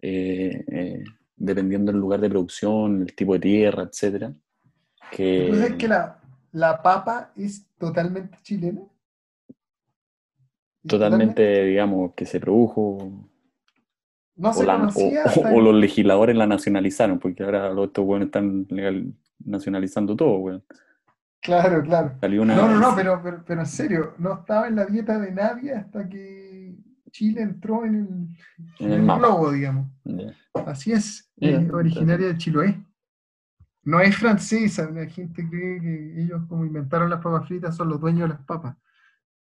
eh, 0.00 0.64
eh, 0.68 1.04
dependiendo 1.36 1.90
del 1.90 2.00
lugar 2.00 2.20
de 2.20 2.30
producción, 2.30 3.02
el 3.02 3.14
tipo 3.14 3.34
de 3.34 3.40
tierra, 3.40 3.82
etcétera. 3.82 4.32
Que, 5.10 5.48
¿Tú 5.50 5.56
sabes 5.56 5.74
que 5.74 5.88
la, 5.88 6.20
la 6.52 6.80
papa 6.82 7.32
es 7.36 7.66
totalmente 7.78 8.38
chilena? 8.42 8.82
¿Es 10.84 10.88
totalmente, 10.88 11.64
digamos, 11.64 12.12
que 12.14 12.26
se 12.26 12.38
produjo 12.40 13.28
No 14.36 14.50
o, 14.50 14.52
se 14.52 14.66
la- 14.66 14.76
conocía 14.76 15.24
o- 15.24 15.54
o 15.56 15.60
los 15.60 15.74
legisladores 15.74 16.36
la 16.36 16.46
nacionalizaron, 16.46 17.18
porque 17.18 17.42
ahora 17.42 17.72
los 17.72 17.86
estos 17.88 18.04
buenos 18.04 18.26
están 18.26 18.66
legal, 18.68 19.14
nacionalizando 19.44 20.14
todo, 20.14 20.36
weón. 20.38 20.64
Claro, 21.40 21.82
claro. 21.82 22.18
Una, 22.40 22.56
No, 22.56 22.68
no, 22.68 22.78
no, 22.78 22.94
pero, 22.96 23.20
pero, 23.22 23.42
pero 23.46 23.60
en 23.60 23.66
serio, 23.66 24.14
no 24.18 24.34
estaba 24.34 24.66
en 24.68 24.76
la 24.76 24.86
dieta 24.86 25.18
de 25.18 25.30
nadie 25.32 25.72
hasta 25.74 26.08
que 26.08 26.74
Chile 27.10 27.42
entró 27.42 27.84
en 27.84 27.94
el, 27.94 28.06
En 28.80 28.86
en 28.86 28.92
el 28.92 29.00
el 29.00 29.02
mapa. 29.02 29.20
globo, 29.20 29.52
digamos. 29.52 29.86
Así 30.66 30.92
es, 30.92 31.30
Mira, 31.36 31.60
es 31.60 31.70
originaria 31.70 32.28
de 32.28 32.38
Chiloé. 32.38 32.82
No 33.84 34.00
es 34.00 34.16
francesa, 34.16 34.90
la 34.90 35.04
gente 35.06 35.46
cree 35.48 35.80
que 35.80 36.22
ellos 36.22 36.42
como 36.48 36.64
inventaron 36.64 37.10
las 37.10 37.20
papas 37.22 37.46
fritas 37.46 37.76
son 37.76 37.90
los 37.90 38.00
dueños 38.00 38.22
de 38.28 38.34
las 38.34 38.44
papas. 38.46 38.76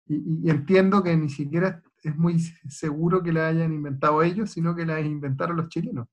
Y, 0.06 0.14
y- 0.46 0.50
entiendo 0.50 1.02
que 1.02 1.16
ni 1.16 1.28
siquiera 1.28 1.82
es 2.02 2.16
muy 2.16 2.38
seguro 2.68 3.22
que 3.22 3.32
la 3.32 3.48
hayan 3.48 3.72
inventado 3.72 4.22
ellos, 4.22 4.50
sino 4.50 4.74
que 4.74 4.84
las 4.86 5.04
inventaron 5.04 5.56
los 5.56 5.68
chilenos. 5.68 6.08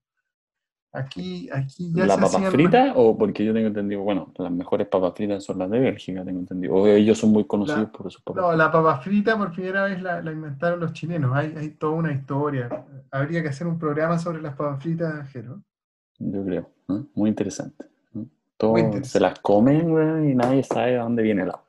Aquí, 0.92 1.48
aquí 1.52 1.92
ya 1.94 2.04
¿La 2.04 2.14
se 2.16 2.20
papa 2.22 2.36
hacían- 2.38 2.50
frita 2.52 2.92
o 2.96 3.16
porque 3.16 3.44
yo 3.44 3.52
tengo 3.54 3.68
entendido, 3.68 4.02
bueno, 4.02 4.32
las 4.38 4.50
mejores 4.50 4.88
papas 4.88 5.12
fritas 5.14 5.44
son 5.44 5.58
las 5.58 5.70
de 5.70 5.78
Bélgica, 5.78 6.24
tengo 6.24 6.40
entendido. 6.40 6.74
O 6.74 6.86
ellos 6.88 7.16
son 7.16 7.30
muy 7.30 7.44
conocidos 7.46 7.82
La- 7.82 7.92
por 7.92 8.10
sus 8.10 8.20
papas 8.22 8.42
No, 8.42 8.56
la 8.56 8.72
papa 8.72 8.98
frita 8.98 9.38
por 9.38 9.52
primera 9.52 9.84
vez 9.84 10.02
la, 10.02 10.20
la 10.20 10.32
inventaron 10.32 10.80
los 10.80 10.92
chilenos. 10.92 11.30
Hay, 11.32 11.54
hay 11.56 11.70
toda 11.70 11.92
una 11.92 12.12
historia. 12.12 12.68
Habría 13.12 13.40
que 13.40 13.48
hacer 13.50 13.68
un 13.68 13.78
programa 13.78 14.18
sobre 14.18 14.42
las 14.42 14.56
papas 14.56 14.82
fritas, 14.82 15.28
Jero. 15.30 15.62
Yo 16.18 16.44
creo, 16.44 16.70
¿no? 16.88 17.06
Muy 17.14 17.28
interesante. 17.30 17.84
¿no? 18.12 18.26
Todos 18.56 18.72
Muy 18.72 18.80
se 18.80 18.86
interesante. 18.88 19.20
las 19.20 19.38
comen, 19.38 19.90
güey, 19.90 20.32
y 20.32 20.34
nadie 20.34 20.64
sabe 20.64 20.90
de 20.92 20.96
dónde 20.98 21.22
viene 21.22 21.46
la. 21.46 21.60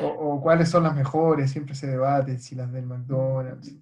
O, 0.00 0.06
o 0.06 0.40
cuáles 0.40 0.68
son 0.68 0.84
las 0.84 0.94
mejores, 0.94 1.50
siempre 1.50 1.74
se 1.74 1.86
debate 1.86 2.38
si 2.38 2.54
las 2.54 2.72
del 2.72 2.86
McDonald's. 2.86 3.76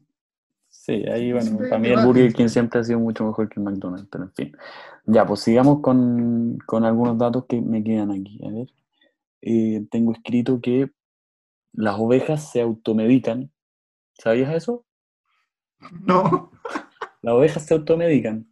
Sí, 0.68 1.04
ahí, 1.08 1.32
bueno, 1.32 1.46
siempre 1.46 1.68
para 1.68 1.80
mí 1.80 1.88
el. 1.88 2.04
Burger 2.04 2.32
King 2.32 2.48
siempre 2.48 2.80
ha 2.80 2.84
sido 2.84 2.98
mucho 3.00 3.24
mejor 3.24 3.48
que 3.48 3.60
el 3.60 3.64
McDonald's, 3.66 4.08
pero 4.10 4.24
en 4.24 4.32
fin. 4.32 4.56
Ya, 5.06 5.26
pues 5.26 5.40
sigamos 5.40 5.80
con, 5.80 6.58
con 6.66 6.84
algunos 6.84 7.18
datos 7.18 7.44
que 7.46 7.60
me 7.60 7.82
quedan 7.82 8.10
aquí. 8.12 8.40
A 8.46 8.50
ver, 8.50 8.68
Eh, 9.42 9.86
tengo 9.90 10.12
escrito 10.12 10.60
que 10.60 10.90
las 11.72 11.98
ovejas 11.98 12.50
se 12.50 12.60
automedican. 12.60 13.50
¿Sabías 14.14 14.54
eso? 14.54 14.84
No, 16.04 16.50
Las 17.22 17.34
ovejas 17.34 17.64
se 17.64 17.74
automedican. 17.74 18.46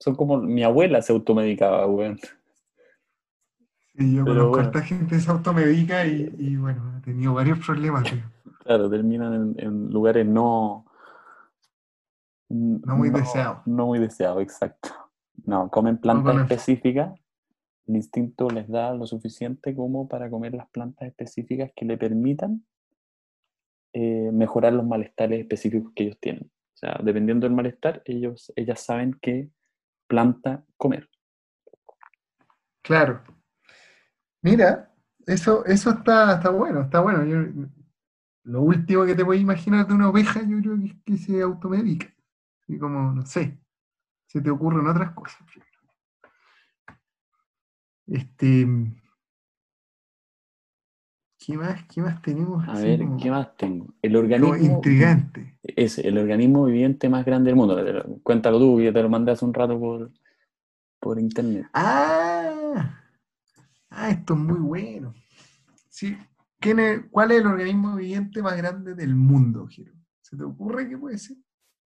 Son 0.00 0.14
como 0.16 0.38
mi 0.38 0.62
abuela 0.64 1.02
se 1.02 1.12
automedicaba, 1.12 1.84
güey. 1.86 2.16
Sí, 3.96 4.14
yo 4.14 4.24
Pero 4.24 4.36
conozco 4.36 4.46
a 4.46 4.62
bueno. 4.62 4.68
esta 4.68 4.82
gente 4.82 5.20
se 5.20 5.30
automedica 5.30 6.06
y, 6.06 6.34
y, 6.38 6.56
bueno, 6.56 6.94
ha 6.96 7.00
tenido 7.00 7.34
varios 7.34 7.64
problemas. 7.64 8.04
Claro, 8.64 8.90
terminan 8.90 9.34
en, 9.34 9.54
en 9.58 9.90
lugares 9.90 10.26
no... 10.26 10.86
No 12.48 12.96
muy 12.96 13.10
deseados. 13.10 13.66
No 13.66 13.86
muy 13.86 13.98
deseados, 13.98 14.42
exacto. 14.42 14.90
No, 15.44 15.68
comen 15.70 15.98
plantas 15.98 16.36
específicas. 16.36 17.18
El 17.86 17.96
instinto 17.96 18.48
les 18.48 18.68
da 18.68 18.94
lo 18.94 19.06
suficiente 19.06 19.74
como 19.74 20.08
para 20.08 20.30
comer 20.30 20.54
las 20.54 20.68
plantas 20.70 21.08
específicas 21.08 21.70
que 21.76 21.84
le 21.84 21.98
permitan 21.98 22.64
eh, 23.92 24.30
mejorar 24.32 24.72
los 24.72 24.86
malestares 24.86 25.40
específicos 25.40 25.92
que 25.94 26.04
ellos 26.04 26.18
tienen. 26.20 26.44
O 26.44 26.76
sea, 26.76 26.98
dependiendo 27.02 27.46
del 27.46 27.54
malestar, 27.54 28.02
ellos, 28.06 28.52
ellas 28.56 28.80
saben 28.80 29.16
qué 29.20 29.50
planta 30.06 30.64
comer. 30.76 31.08
Claro. 32.82 33.22
Mira, 34.44 34.92
eso, 35.26 35.64
eso 35.64 35.90
está, 35.90 36.34
está 36.34 36.50
bueno, 36.50 36.82
está 36.82 37.00
bueno. 37.00 37.24
Yo- 37.24 37.66
lo 38.44 38.60
último 38.60 39.06
que 39.06 39.14
te 39.14 39.24
puedes 39.24 39.40
imaginar 39.40 39.86
de 39.88 39.94
una 39.94 40.10
oveja, 40.10 40.42
yo 40.42 40.60
creo 40.60 40.76
que 40.78 40.84
es 40.86 40.94
que 41.04 41.16
se 41.16 41.40
automedica. 41.40 42.12
Y 42.68 42.78
como, 42.78 43.10
no 43.12 43.24
sé, 43.24 43.58
se 44.26 44.42
te 44.42 44.50
ocurren 44.50 44.86
otras 44.86 45.12
cosas. 45.12 45.38
Este. 48.06 48.66
¿Qué 51.38 51.56
más, 51.56 51.84
qué 51.86 52.02
más 52.02 52.20
tenemos? 52.22 52.66
A 52.68 52.74
ver, 52.80 52.98
como- 53.00 53.16
¿qué 53.16 53.30
más 53.30 53.56
tengo? 53.56 53.94
El 54.02 54.16
organismo 54.16 54.56
intrigante. 54.56 55.58
es 55.62 55.98
el 55.98 56.18
organismo 56.18 56.66
viviente 56.66 57.08
más 57.08 57.24
grande 57.24 57.48
del 57.48 57.56
mundo. 57.56 57.76
Cuéntalo 58.22 58.58
tú, 58.58 58.76
que 58.78 58.92
te 58.92 59.02
lo 59.02 59.08
mandé 59.08 59.32
hace 59.32 59.44
un 59.46 59.54
rato 59.54 59.78
por, 59.80 60.10
por 61.00 61.18
internet. 61.18 61.66
Ah, 61.72 63.00
ah, 63.94 64.10
esto 64.10 64.34
es 64.34 64.40
muy 64.40 64.58
bueno. 64.58 65.14
Sí. 65.88 66.16
¿Quién 66.60 66.78
es- 66.80 67.02
¿Cuál 67.10 67.32
es 67.32 67.40
el 67.40 67.46
organismo 67.46 67.96
viviente 67.96 68.42
más 68.42 68.56
grande 68.56 68.94
del 68.94 69.14
mundo? 69.14 69.68
¿Se 70.20 70.36
te 70.36 70.42
ocurre 70.44 70.88
qué 70.88 70.96
puede 70.98 71.18
ser? 71.18 71.36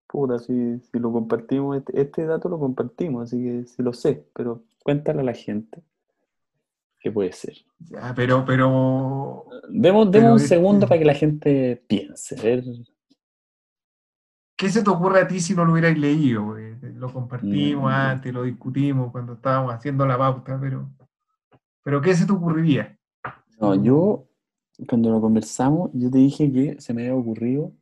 Puta, 0.07 0.39
si, 0.39 0.79
si 0.79 0.97
lo 0.99 1.11
compartimos, 1.11 1.77
este, 1.77 2.01
este 2.01 2.25
dato 2.25 2.49
lo 2.49 2.57
compartimos, 2.59 3.23
así 3.25 3.43
que 3.43 3.65
sí 3.65 3.83
lo 3.83 3.93
sé, 3.93 4.27
pero 4.33 4.63
cuéntale 4.83 5.19
a 5.19 5.23
la 5.23 5.33
gente 5.33 5.83
qué 6.99 7.11
puede 7.11 7.31
ser. 7.31 7.53
Ya, 7.79 8.13
pero, 8.15 8.43
pero. 8.45 9.45
Demos, 9.69 10.09
demos 10.11 10.31
un 10.31 10.35
este- 10.37 10.47
segundo 10.49 10.87
para 10.87 10.97
que 10.99 11.05
la 11.05 11.13
gente 11.13 11.83
piense. 11.87 12.35
ver. 12.41 12.63
¿Qué 14.57 14.69
se 14.69 14.83
te 14.83 14.89
ocurre 14.89 15.21
a 15.21 15.27
ti 15.27 15.39
si 15.39 15.55
no 15.55 15.63
lo 15.63 15.71
hubierais 15.73 15.97
leído? 15.97 16.55
Lo 16.81 17.13
compartimos 17.13 17.85
Mm. 17.91 17.95
antes, 17.95 18.33
lo 18.33 18.43
discutimos 18.43 19.11
cuando 19.11 19.33
estábamos 19.33 19.73
haciendo 19.73 20.05
la 20.05 20.17
pauta, 20.17 20.57
pero. 20.59 20.89
Pero 21.89 22.01
¿qué 22.01 22.13
se 22.13 22.27
te 22.27 22.31
ocurriría? 22.31 22.95
No, 23.59 23.73
yo 23.73 24.29
cuando 24.87 25.09
lo 25.09 25.19
conversamos, 25.19 25.89
yo 25.95 26.11
te 26.11 26.19
dije 26.19 26.51
que 26.51 26.79
se 26.79 26.93
me 26.93 27.01
había 27.01 27.15
ocurrido, 27.15 27.73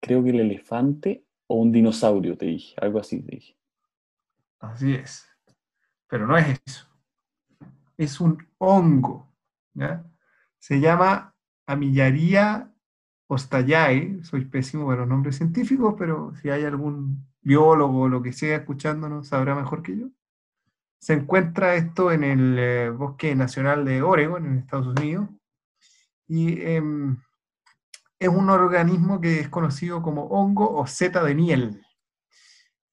creo 0.00 0.24
que 0.24 0.30
el 0.30 0.40
elefante 0.40 1.26
o 1.48 1.56
un 1.56 1.70
dinosaurio, 1.70 2.34
te 2.38 2.46
dije, 2.46 2.74
algo 2.80 2.98
así 2.98 3.20
te 3.20 3.36
dije. 3.36 3.58
Así 4.58 4.94
es. 4.94 5.28
Pero 6.08 6.26
no 6.26 6.38
es 6.38 6.58
eso. 6.64 6.88
Es 7.98 8.22
un 8.22 8.38
hongo. 8.56 9.30
¿ya? 9.74 10.06
Se 10.58 10.80
llama 10.80 11.34
Amillaria 11.66 12.72
ostayae. 13.26 14.24
Soy 14.24 14.46
pésimo 14.46 14.86
para 14.86 15.00
los 15.00 15.08
nombres 15.08 15.36
científicos, 15.36 15.94
pero 15.98 16.34
si 16.36 16.48
hay 16.48 16.64
algún 16.64 17.22
biólogo 17.42 18.04
o 18.04 18.08
lo 18.08 18.22
que 18.22 18.32
sea 18.32 18.56
escuchándonos, 18.56 19.28
sabrá 19.28 19.54
mejor 19.54 19.82
que 19.82 19.98
yo. 19.98 20.06
Se 20.98 21.12
encuentra 21.12 21.74
esto 21.74 22.10
en 22.10 22.24
el 22.24 22.58
eh, 22.58 22.90
Bosque 22.90 23.34
Nacional 23.34 23.84
de 23.84 24.02
Oregon, 24.02 24.46
en 24.46 24.58
Estados 24.58 24.86
Unidos, 24.86 25.28
y 26.26 26.60
em, 26.62 27.18
es 28.18 28.28
un 28.28 28.50
organismo 28.50 29.20
que 29.20 29.40
es 29.40 29.48
conocido 29.48 30.02
como 30.02 30.24
hongo 30.24 30.76
o 30.76 30.86
seta 30.86 31.22
de 31.22 31.34
miel. 31.34 31.82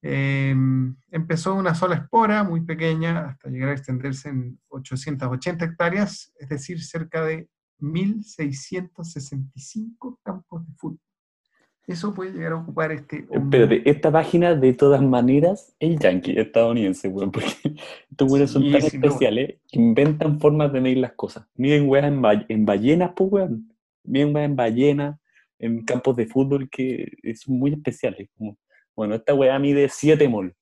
Em, 0.02 0.96
empezó 1.12 1.56
una 1.56 1.74
sola 1.74 1.96
espora 1.96 2.44
muy 2.44 2.62
pequeña 2.62 3.30
hasta 3.30 3.50
llegar 3.50 3.70
a 3.70 3.74
extenderse 3.74 4.30
en 4.30 4.60
880 4.68 5.66
hectáreas, 5.66 6.34
es 6.38 6.50
decir, 6.50 6.84
cerca 6.84 7.24
de 7.24 7.50
1.665 7.80 10.20
campos 10.22 10.68
de 10.68 10.74
fútbol. 10.74 11.12
Eso 11.86 12.13
puede 12.13 12.32
llegar 12.32 12.54
a 12.54 12.58
ocupar 12.58 12.93
este... 12.93 13.28
Espérate, 13.30 13.89
esta 13.89 14.10
página 14.10 14.56
de 14.56 14.74
todas 14.74 15.02
maneras 15.02 15.76
es 15.80 16.00
yankee, 16.00 16.39
estadounidense, 16.39 17.10
weón, 17.10 17.32
porque 17.32 17.48
estos 18.10 18.32
weones 18.32 18.52
son 18.52 18.72
tan 18.72 18.82
especiales 18.82 19.60
que 19.69 19.80
inventan 19.80 20.39
formas 20.39 20.72
de 20.72 20.80
medir 20.80 20.98
las 21.00 21.12
cosas. 21.13 21.46
Miden 21.56 21.89
weas 21.89 22.06
en, 22.06 22.22
en 22.48 22.65
ballenas, 22.65 23.12
pues 23.15 23.32
weón. 23.32 23.69
Miden 24.04 24.34
weas 24.34 24.46
en 24.46 24.56
ballenas, 24.56 25.19
en 25.60 25.84
campos 25.84 26.15
de 26.15 26.26
fútbol 26.26 26.69
que 26.69 27.12
son 27.36 27.60
muy 27.60 27.74
especiales. 27.74 28.30
Como, 28.38 28.58
bueno, 28.96 29.15
esta 29.15 29.34
wea 29.34 29.60
mide 29.60 29.89
7 29.89 30.28
mol. 30.30 30.56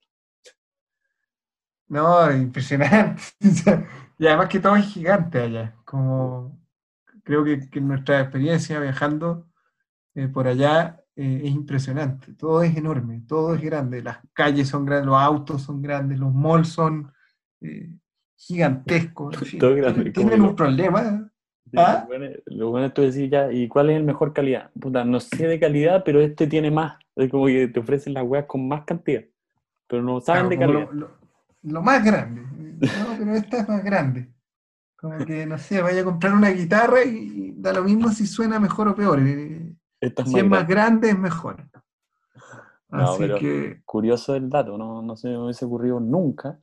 No, 1.87 2.31
impresionante. 2.31 3.21
y 4.17 4.25
además 4.25 4.47
que 4.47 4.59
todo 4.59 4.75
es 4.75 4.85
gigante 4.85 5.39
allá. 5.39 5.75
Como 5.85 6.59
creo 7.23 7.43
que, 7.43 7.69
que 7.69 7.79
nuestra 7.79 8.21
experiencia 8.21 8.79
viajando 8.79 9.47
eh, 10.15 10.27
por 10.27 10.47
allá 10.47 11.00
eh, 11.15 11.41
es 11.43 11.51
impresionante. 11.51 12.33
Todo 12.33 12.63
es 12.63 12.75
enorme, 12.75 13.21
todo 13.27 13.53
es 13.55 13.61
grande. 13.61 14.01
Las 14.01 14.19
calles 14.33 14.69
son 14.69 14.85
grandes, 14.85 15.07
los 15.07 15.17
autos 15.17 15.61
son 15.61 15.81
grandes, 15.81 16.17
los 16.19 16.33
malls 16.33 16.69
son 16.69 17.11
eh, 17.61 17.89
gigantescos. 18.35 19.35
todo 19.59 19.75
grande, 19.75 20.11
tienen 20.11 20.41
un 20.41 20.55
problema. 20.55 21.29
¿Ah? 21.75 22.05
Lo, 22.47 22.69
bueno, 22.69 22.87
es 22.87 22.93
tú 22.93 23.01
decir 23.01 23.29
ya, 23.29 23.51
¿y 23.51 23.67
cuál 23.67 23.89
es 23.89 23.97
el 23.97 24.03
mejor 24.03 24.33
calidad? 24.33 24.71
Puta, 24.79 25.05
no 25.05 25.19
sé 25.19 25.47
de 25.47 25.59
calidad, 25.59 26.03
pero 26.03 26.19
este 26.21 26.47
tiene 26.47 26.69
más. 26.69 26.97
Es 27.15 27.29
como 27.29 27.45
que 27.45 27.67
te 27.67 27.79
ofrecen 27.79 28.13
las 28.13 28.23
weas 28.25 28.45
con 28.45 28.67
más 28.67 28.83
cantidad, 28.83 29.23
pero 29.87 30.01
no 30.01 30.19
saben 30.19 30.49
de 30.49 30.57
calidad. 30.57 30.89
Lo, 31.63 31.81
más 31.81 32.03
grande. 32.03 32.41
No, 32.41 33.15
pero 33.17 33.35
esta 33.35 33.59
es 33.59 33.69
más 33.69 33.83
grande. 33.83 34.29
Como 34.97 35.17
que, 35.25 35.45
no 35.45 35.57
sé, 35.57 35.81
vaya 35.81 36.01
a 36.01 36.05
comprar 36.05 36.33
una 36.33 36.49
guitarra 36.49 37.03
y 37.03 37.53
da 37.57 37.73
lo 37.73 37.83
mismo 37.83 38.09
si 38.09 38.27
suena 38.27 38.59
mejor 38.59 38.87
o 38.87 38.95
peor. 38.95 39.19
Eh, 39.19 39.70
si 40.25 40.39
es 40.39 40.45
más 40.45 40.67
grande, 40.67 41.09
es 41.09 41.17
mejor. 41.17 41.63
Así 42.89 43.23
que... 43.39 43.81
Curioso 43.85 44.35
el 44.35 44.49
dato, 44.49 44.77
no, 44.77 45.01
no 45.01 45.15
se 45.15 45.29
me 45.29 45.37
hubiese 45.37 45.65
ocurrido 45.65 45.99
nunca 45.99 46.59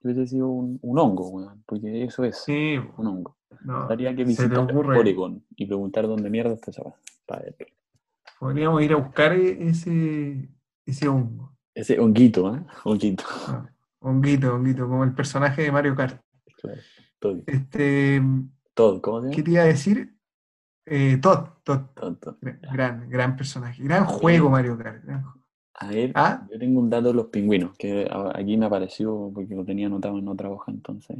que 0.00 0.08
hubiese 0.08 0.26
sido 0.26 0.48
un, 0.48 0.80
hongo, 0.82 1.54
porque 1.66 2.04
eso 2.04 2.24
es 2.24 2.44
un 2.48 3.06
hongo. 3.06 3.36
No, 3.62 3.88
que 3.88 4.24
visitar 4.24 4.74
Oregon 4.74 5.44
y 5.56 5.66
preguntar 5.66 6.06
dónde 6.06 6.30
mierda 6.30 6.54
está 6.54 6.70
esa 6.70 6.82
Podríamos 8.38 8.82
ir 8.82 8.92
a 8.94 8.96
buscar 8.96 9.32
ese, 9.32 10.48
ese 10.86 11.08
hongo. 11.08 11.52
Ese 11.74 11.98
honguito, 11.98 12.54
¿eh? 12.54 12.64
Honguito. 12.84 13.24
Ah, 13.48 13.68
honguito, 13.98 14.54
honguito, 14.54 14.88
como 14.88 15.04
el 15.04 15.14
personaje 15.14 15.62
de 15.62 15.72
Mario 15.72 15.94
Kart. 15.94 16.22
Claro, 16.56 16.80
todo. 17.18 17.42
Este, 17.46 18.22
¿cómo 18.74 19.20
se 19.20 19.26
llama? 19.26 19.30
¿Qué 19.30 19.42
te 19.42 19.50
iba 19.50 19.62
a 19.62 19.66
decir? 19.66 20.14
Eh, 20.86 21.18
Todd, 21.20 21.48
Todd. 21.64 21.82
Gran, 22.72 23.08
gran 23.08 23.36
personaje. 23.36 23.82
Gran 23.82 24.04
juego, 24.06 24.50
Mario 24.50 24.76
Kart. 24.76 25.04
A 25.74 25.86
ver, 25.86 26.12
¿Ah? 26.14 26.46
yo 26.50 26.58
tengo 26.58 26.80
un 26.80 26.90
dato 26.90 27.08
de 27.08 27.14
los 27.14 27.26
pingüinos, 27.26 27.74
que 27.76 28.08
aquí 28.34 28.56
me 28.56 28.66
apareció 28.66 29.30
porque 29.34 29.54
lo 29.54 29.64
tenía 29.64 29.86
anotado 29.86 30.18
en 30.18 30.28
otra 30.28 30.50
hoja, 30.50 30.70
entonces. 30.70 31.16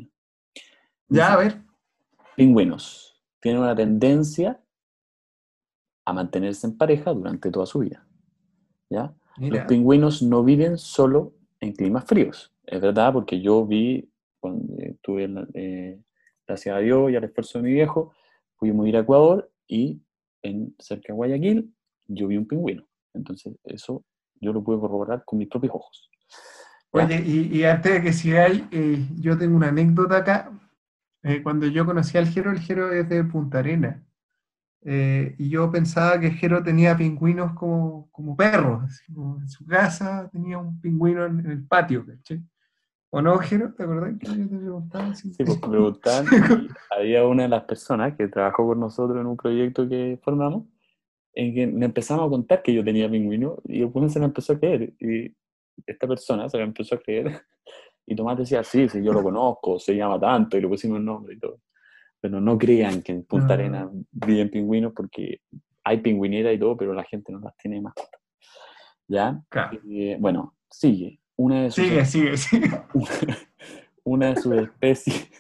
Ya, 1.09 1.33
a 1.33 1.37
ver. 1.37 1.62
Pingüinos 2.37 3.11
tienen 3.40 3.62
una 3.62 3.75
tendencia 3.75 4.61
a 6.05 6.12
mantenerse 6.12 6.66
en 6.66 6.77
pareja 6.77 7.12
durante 7.12 7.51
toda 7.51 7.66
su 7.66 7.81
vida. 7.81 8.07
¿ya? 8.90 9.14
Los 9.38 9.64
pingüinos 9.64 10.23
no 10.23 10.44
viven 10.44 10.77
solo 10.77 11.35
en 11.61 11.73
climas 11.73 12.05
fríos. 12.05 12.53
Es 12.64 12.81
verdad, 12.81 13.12
porque 13.12 13.40
yo 13.40 13.66
vi, 13.66 14.11
cuando 14.38 14.75
estuve, 14.79 15.29
eh, 15.55 16.01
gracias 16.46 16.77
a 16.77 16.79
Dios 16.81 17.11
y 17.11 17.16
al 17.16 17.25
esfuerzo 17.25 17.59
de 17.59 17.64
mi 17.64 17.73
viejo, 17.73 18.12
fuimos 18.61 18.87
a 18.87 18.88
ir 18.90 18.96
a 18.96 19.01
Ecuador 19.01 19.51
y 19.66 20.01
en 20.42 20.75
cerca 20.79 21.09
de 21.09 21.14
Guayaquil 21.14 21.75
yo 22.07 22.29
vi 22.29 22.37
un 22.37 22.46
pingüino. 22.46 22.87
Entonces, 23.14 23.57
eso 23.64 24.05
yo 24.40 24.53
lo 24.53 24.62
puedo 24.62 24.81
corroborar 24.81 25.25
con 25.25 25.38
mis 25.38 25.49
propios 25.49 25.75
ojos. 25.75 26.11
Oye, 26.92 27.20
y, 27.20 27.64
antes 27.64 27.92
de 27.92 28.03
que 28.03 28.12
sigáis, 28.12 28.62
eh, 28.73 29.07
yo 29.16 29.38
tengo 29.38 29.57
una 29.57 29.68
anécdota 29.68 30.18
acá. 30.18 30.53
Eh, 31.23 31.42
cuando 31.42 31.66
yo 31.66 31.87
conocí 31.87 32.18
al 32.18 32.29
Jero, 32.29 32.51
el 32.51 32.61
Jero 32.61 32.92
es 32.92 33.09
de 33.09 33.23
Punta 33.25 33.61
Arena. 33.61 34.05
Eh, 34.83 35.35
y 35.38 35.51
yo 35.51 35.70
pensaba 35.70 36.18
que 36.18 36.31
Jero 36.31 36.62
tenía 36.62 36.96
pingüinos 36.96 37.53
como, 37.53 38.11
como 38.11 38.37
perros. 38.37 39.03
en 39.09 39.49
su 39.49 39.64
casa 39.66 40.29
tenía 40.33 40.59
un 40.59 40.81
pingüino 40.81 41.27
en, 41.27 41.46
el 41.46 41.64
patio, 41.64 42.05
¿cachai? 42.05 42.42
¿O 43.12 43.20
no, 43.20 43.37
Jero? 43.38 43.75
¿Te 43.75 43.83
acordás 43.83 44.16
que 44.18 44.27
yo 44.27 44.49
te 44.49 44.57
preguntaba? 44.57 45.14
Sí, 45.16 45.33
pues 45.38 45.61
me 45.61 45.68
preguntaban. 45.68 46.27
había 46.96 47.27
una 47.27 47.42
de 47.42 47.49
las 47.49 47.64
personas 47.64 48.16
que 48.16 48.29
trabajó 48.29 48.68
con 48.68 48.79
nosotros 48.79 49.20
en 49.20 49.27
un 49.27 49.37
proyecto 49.37 49.88
que 49.88 50.18
formamos, 50.23 50.66
en 51.35 51.53
que 51.53 51.66
me 51.66 51.87
empezamos 51.87 52.27
a 52.27 52.31
contar 52.31 52.62
que 52.62 52.73
yo 52.73 52.85
tenía 52.85 53.11
pingüino 53.11 53.59
y 53.64 53.81
después 53.81 54.12
se 54.12 54.20
me 54.20 54.27
empezó 54.27 54.53
a 54.53 54.59
creer. 54.61 54.94
Y 55.01 55.35
esta 55.87 56.07
persona 56.07 56.49
se 56.49 56.57
me 56.59 56.64
empezó 56.64 56.94
a 56.94 56.99
creer. 56.99 57.42
Y 58.07 58.16
Tomás 58.16 58.37
decía, 58.38 58.64
sí, 58.64 58.88
sí, 58.88 59.05
yo 59.05 59.12
lo 59.12 59.23
conozco, 59.23 59.79
se 59.79 59.94
llama 59.94 60.18
tanto, 60.18 60.59
y 60.59 60.61
le 60.61 60.66
pusimos 60.66 60.99
el 60.99 61.05
nombre 61.05 61.35
y 61.35 61.38
todo. 61.38 61.61
Pero 62.20 62.40
no 62.40 62.59
crean 62.59 63.03
que 63.03 63.12
en 63.12 63.25
Punta 63.25 63.55
Arena 63.55 63.88
viven 64.11 64.51
pingüinos 64.51 64.92
porque 64.96 65.42
hay 65.85 65.99
pingüinera 65.99 66.53
y 66.53 66.59
todo, 66.59 66.77
pero 66.77 66.92
la 66.92 67.05
gente 67.05 67.31
no 67.31 67.38
las 67.38 67.57
tiene 67.57 67.81
más. 67.81 67.94
¿Ya? 69.07 69.40
bueno, 70.18 70.57
sigue 70.68 71.20
una 71.40 71.62
de 71.62 71.70
sus, 71.70 71.85
sigue, 71.85 72.05
sigue, 72.05 72.37
sigue. 72.37 72.70
Una, 74.05 74.35
de 74.35 74.37
sus 74.37 74.53
especies, 74.55 75.31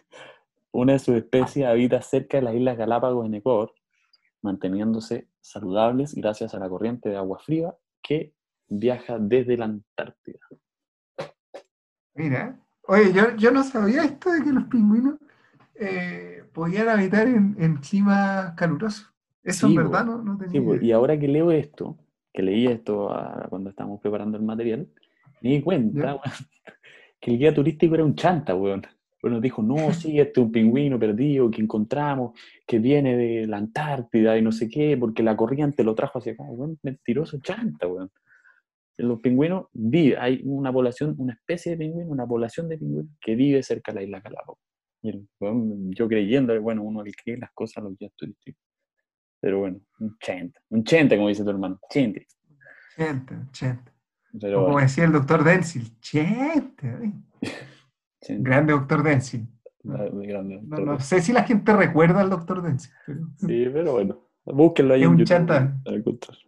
una 0.72 0.94
de 0.94 0.98
sus 0.98 1.14
especies 1.14 1.66
habita 1.66 2.00
cerca 2.00 2.38
de 2.38 2.44
las 2.44 2.54
Islas 2.54 2.78
Galápagos 2.78 3.26
en 3.26 3.34
Ecuador, 3.34 3.74
manteniéndose 4.40 5.28
saludables 5.40 6.14
gracias 6.14 6.54
a 6.54 6.58
la 6.58 6.68
corriente 6.68 7.08
de 7.08 7.16
agua 7.16 7.38
fría 7.38 7.74
que 8.02 8.32
viaja 8.68 9.18
desde 9.18 9.58
la 9.58 9.66
Antártida. 9.66 10.38
Mira, 12.14 12.58
oye, 12.86 13.12
yo, 13.36 13.50
no 13.50 13.62
sabía 13.62 14.04
esto 14.04 14.32
de 14.32 14.42
que 14.42 14.52
los 14.52 14.64
pingüinos 14.64 15.16
eh, 15.74 16.44
podían 16.52 16.88
habitar 16.88 17.26
en, 17.26 17.56
en 17.58 17.76
clima 17.76 18.54
caluroso. 18.56 19.06
Eso 19.42 19.66
en 19.66 19.74
verdad 19.74 20.06
no, 20.06 20.22
no 20.22 20.38
tenía. 20.38 20.78
y 20.80 20.92
ahora 20.92 21.18
que 21.18 21.28
leo 21.28 21.50
esto, 21.50 21.98
que 22.32 22.42
leí 22.42 22.66
esto 22.66 23.10
cuando 23.50 23.68
estábamos 23.70 24.00
preparando 24.00 24.38
el 24.38 24.44
material, 24.44 24.88
me 25.40 25.50
di 25.50 25.62
cuenta, 25.62 26.20
que 27.20 27.32
el 27.32 27.38
guía 27.38 27.54
turístico 27.54 27.94
era 27.94 28.04
un 28.04 28.14
chanta, 28.14 28.54
weón. 28.54 28.82
Bueno, 29.22 29.40
dijo, 29.40 29.62
no, 29.62 29.92
sí, 29.92 30.18
este 30.18 30.40
es 30.40 30.46
un 30.46 30.52
pingüino 30.52 30.98
perdido 30.98 31.50
que 31.50 31.60
encontramos, 31.60 32.38
que 32.66 32.78
viene 32.78 33.16
de 33.16 33.46
la 33.46 33.58
Antártida 33.58 34.38
y 34.38 34.42
no 34.42 34.50
sé 34.50 34.68
qué, 34.68 34.96
porque 34.96 35.22
la 35.22 35.36
corriente 35.36 35.84
lo 35.84 35.94
trajo 35.94 36.18
hacia 36.18 36.32
acá. 36.32 36.44
Weón, 36.44 36.78
mentiroso 36.82 37.38
chanta, 37.42 37.86
weón. 37.86 38.10
Los 38.96 39.20
pingüinos 39.20 39.66
vive, 39.72 40.16
hay 40.18 40.40
una 40.44 40.72
población, 40.72 41.14
una 41.18 41.34
especie 41.34 41.72
de 41.72 41.78
pingüino, 41.78 42.10
una 42.10 42.26
población 42.26 42.68
de 42.68 42.78
pingüinos 42.78 43.12
que 43.20 43.34
vive 43.34 43.62
cerca 43.62 43.92
de 43.92 44.00
la 44.00 44.04
isla 44.04 44.20
Galápagos. 44.20 44.58
Y 45.02 45.12
yo 45.94 46.08
creyendo, 46.08 46.60
bueno, 46.60 46.82
uno 46.82 47.02
le 47.02 47.12
cree 47.12 47.38
las 47.38 47.50
cosas 47.52 47.78
a 47.78 47.80
los 47.82 47.96
guías 47.98 48.12
turísticos. 48.14 48.62
Pero 49.40 49.60
bueno, 49.60 49.80
un 50.00 50.16
chanta, 50.18 50.60
un 50.68 50.84
chanta, 50.84 51.16
como 51.16 51.28
dice 51.28 51.44
tu 51.44 51.50
hermano, 51.50 51.78
chente. 51.90 52.26
Chente, 52.96 53.34
chente 53.52 53.99
como 54.38 54.80
decía 54.80 55.04
el 55.04 55.12
doctor 55.12 55.44
Denzil, 55.44 55.98
chete. 56.00 57.12
Grande 58.28 58.72
doctor 58.72 59.02
Denzil. 59.02 59.48
No, 59.82 61.00
sé 61.00 61.22
si 61.22 61.32
la 61.32 61.44
gente 61.44 61.72
recuerda 61.72 62.20
al 62.20 62.30
doctor 62.30 62.62
Denzil. 62.62 62.92
Sí, 63.38 63.66
pero 63.72 63.92
bueno. 63.92 64.26
Búsquenlo 64.44 64.94
ahí 64.94 65.02
es 65.02 65.08
un 65.08 65.24
chanta. 65.24 65.76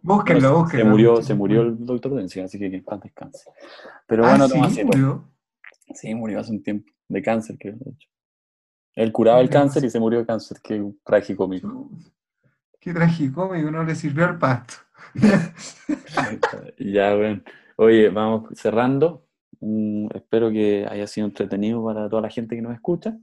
Búsquenlo, 0.01 0.59
búsquenlo. 0.59 0.65
Se 0.65 0.83
murió, 0.83 1.21
se 1.21 1.33
murió 1.35 1.61
el 1.61 1.85
doctor 1.85 2.15
Denzil, 2.15 2.43
así 2.43 2.59
que 2.59 2.69
que 2.69 2.81
paz 2.81 2.99
descanse. 3.01 3.49
Pero 4.07 4.25
ah, 4.25 4.29
bueno, 4.29 4.69
¿sí? 4.69 4.83
¿Murió? 4.83 5.29
Sí, 5.93 6.13
murió 6.15 6.39
hace 6.39 6.51
un 6.51 6.63
tiempo. 6.63 6.91
De 7.07 7.21
cáncer, 7.21 7.57
creo, 7.59 7.75
de 7.75 7.91
hecho. 7.91 8.09
Él 8.95 9.11
curaba 9.11 9.39
el 9.41 9.49
cáncer 9.49 9.83
y 9.85 9.89
se 9.89 9.99
murió 9.99 10.19
de 10.19 10.25
cáncer. 10.25 10.57
Qué 10.63 10.83
tragicómico. 11.03 11.89
Qué 12.79 12.93
tragicómico, 12.93 13.71
no 13.71 13.83
le 13.83 13.95
sirvió 13.95 14.25
el 14.25 14.37
pasto. 14.37 14.73
ya, 16.79 17.15
bueno. 17.15 17.41
Oye, 17.77 18.09
vamos 18.09 18.49
cerrando. 18.53 19.25
Mm, 19.59 20.07
espero 20.13 20.51
que 20.51 20.85
haya 20.89 21.07
sido 21.07 21.27
entretenido 21.27 21.83
para 21.83 22.09
toda 22.09 22.23
la 22.23 22.29
gente 22.29 22.55
que 22.55 22.61
nos 22.61 22.73
escucha. 22.73 23.17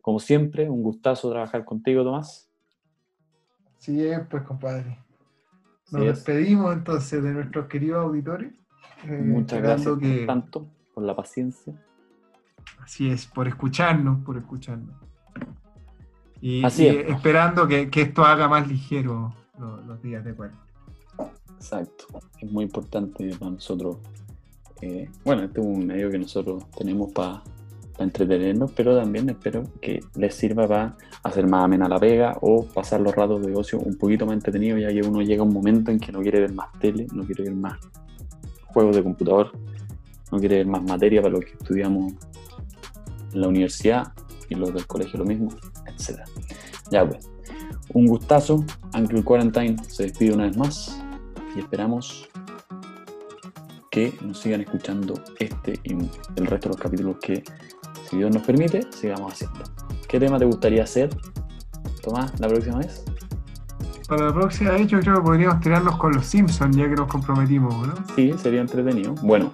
Como 0.00 0.20
siempre, 0.20 0.68
un 0.70 0.82
gustazo 0.82 1.30
trabajar 1.30 1.64
contigo, 1.64 2.04
Tomás. 2.04 2.50
Sí, 3.78 4.08
pues, 4.30 4.42
compadre. 4.44 4.98
Nos 5.92 6.04
despedimos 6.04 6.72
entonces 6.74 7.22
de 7.22 7.32
nuestros 7.32 7.66
queridos 7.66 8.04
auditores. 8.04 8.52
Eh, 9.04 9.22
Muchas 9.24 9.62
gracias 9.62 9.94
por 9.94 10.26
tanto, 10.26 10.68
por 10.94 11.04
la 11.04 11.14
paciencia. 11.14 11.74
Así 12.80 13.08
es, 13.10 13.26
por 13.26 13.46
escucharnos, 13.46 14.24
por 14.24 14.36
escucharnos. 14.36 14.96
Y, 16.40 16.64
esperando 16.64 17.66
que, 17.66 17.88
esto 17.92 18.24
haga 18.24 18.48
más 18.48 18.66
ligero 18.68 19.34
los, 19.58 20.02
días 20.02 20.24
de 20.24 20.34
cuarto. 20.34 20.65
Exacto, 21.56 22.06
es 22.40 22.50
muy 22.50 22.64
importante 22.64 23.30
para 23.38 23.50
nosotros. 23.50 23.96
Eh, 24.82 25.08
bueno, 25.24 25.44
este 25.44 25.60
es 25.60 25.66
un 25.66 25.86
medio 25.86 26.10
que 26.10 26.18
nosotros 26.18 26.64
tenemos 26.76 27.12
para 27.12 27.42
entretenernos, 27.98 28.72
pero 28.72 28.96
también 28.96 29.28
espero 29.30 29.64
que 29.80 30.00
les 30.16 30.34
sirva 30.34 30.68
para 30.68 30.96
hacer 31.22 31.46
más 31.46 31.64
amena 31.64 31.88
la 31.88 31.98
pega 31.98 32.36
o 32.42 32.66
pasar 32.66 33.00
los 33.00 33.14
ratos 33.14 33.44
de 33.44 33.54
ocio 33.54 33.78
un 33.78 33.96
poquito 33.96 34.26
más 34.26 34.34
entretenido, 34.34 34.76
ya 34.76 34.88
que 34.88 35.00
uno 35.00 35.22
llega 35.22 35.42
a 35.42 35.46
un 35.46 35.52
momento 35.52 35.90
en 35.90 35.98
que 35.98 36.12
no 36.12 36.20
quiere 36.20 36.40
ver 36.40 36.52
más 36.52 36.70
tele, 36.78 37.06
no 37.12 37.24
quiere 37.24 37.44
ver 37.44 37.54
más 37.54 37.78
juegos 38.66 38.96
de 38.96 39.02
computador, 39.02 39.52
no 40.30 40.38
quiere 40.38 40.56
ver 40.56 40.66
más 40.66 40.82
materia 40.82 41.22
para 41.22 41.34
lo 41.34 41.40
que 41.40 41.52
estudiamos 41.52 42.12
en 43.32 43.40
la 43.40 43.48
universidad 43.48 44.12
y 44.50 44.54
los 44.54 44.72
del 44.74 44.86
colegio 44.86 45.18
lo 45.18 45.24
mismo, 45.24 45.48
etc. 45.86 46.20
Ya 46.90 47.08
pues, 47.08 47.28
un 47.94 48.06
gustazo, 48.06 48.64
Uncle 48.94 49.22
Quarantine 49.22 49.76
se 49.88 50.04
despide 50.04 50.34
una 50.34 50.44
vez 50.44 50.56
más 50.56 51.05
y 51.56 51.60
esperamos 51.60 52.28
que 53.90 54.14
nos 54.20 54.38
sigan 54.38 54.60
escuchando 54.60 55.14
este 55.38 55.80
y 55.84 55.94
el 55.94 56.46
resto 56.46 56.68
de 56.68 56.74
los 56.74 56.76
capítulos 56.76 57.16
que, 57.20 57.42
si 58.08 58.18
Dios 58.18 58.30
nos 58.32 58.46
permite, 58.46 58.82
sigamos 58.92 59.32
haciendo. 59.32 59.60
¿Qué 60.06 60.20
tema 60.20 60.38
te 60.38 60.44
gustaría 60.44 60.84
hacer, 60.84 61.10
Tomás, 62.02 62.38
la 62.38 62.48
próxima 62.48 62.78
vez? 62.78 63.04
Para 64.06 64.26
la 64.26 64.34
próxima 64.34 64.72
vez 64.72 64.86
yo 64.86 65.00
creo 65.00 65.16
que 65.16 65.22
podríamos 65.22 65.60
tirarnos 65.60 65.96
con 65.96 66.12
los 66.12 66.26
Simpsons, 66.26 66.76
ya 66.76 66.84
que 66.88 66.94
nos 66.94 67.08
comprometimos, 67.10 67.88
¿no? 67.88 67.94
Sí, 68.14 68.34
sería 68.38 68.60
entretenido. 68.60 69.14
Bueno, 69.22 69.50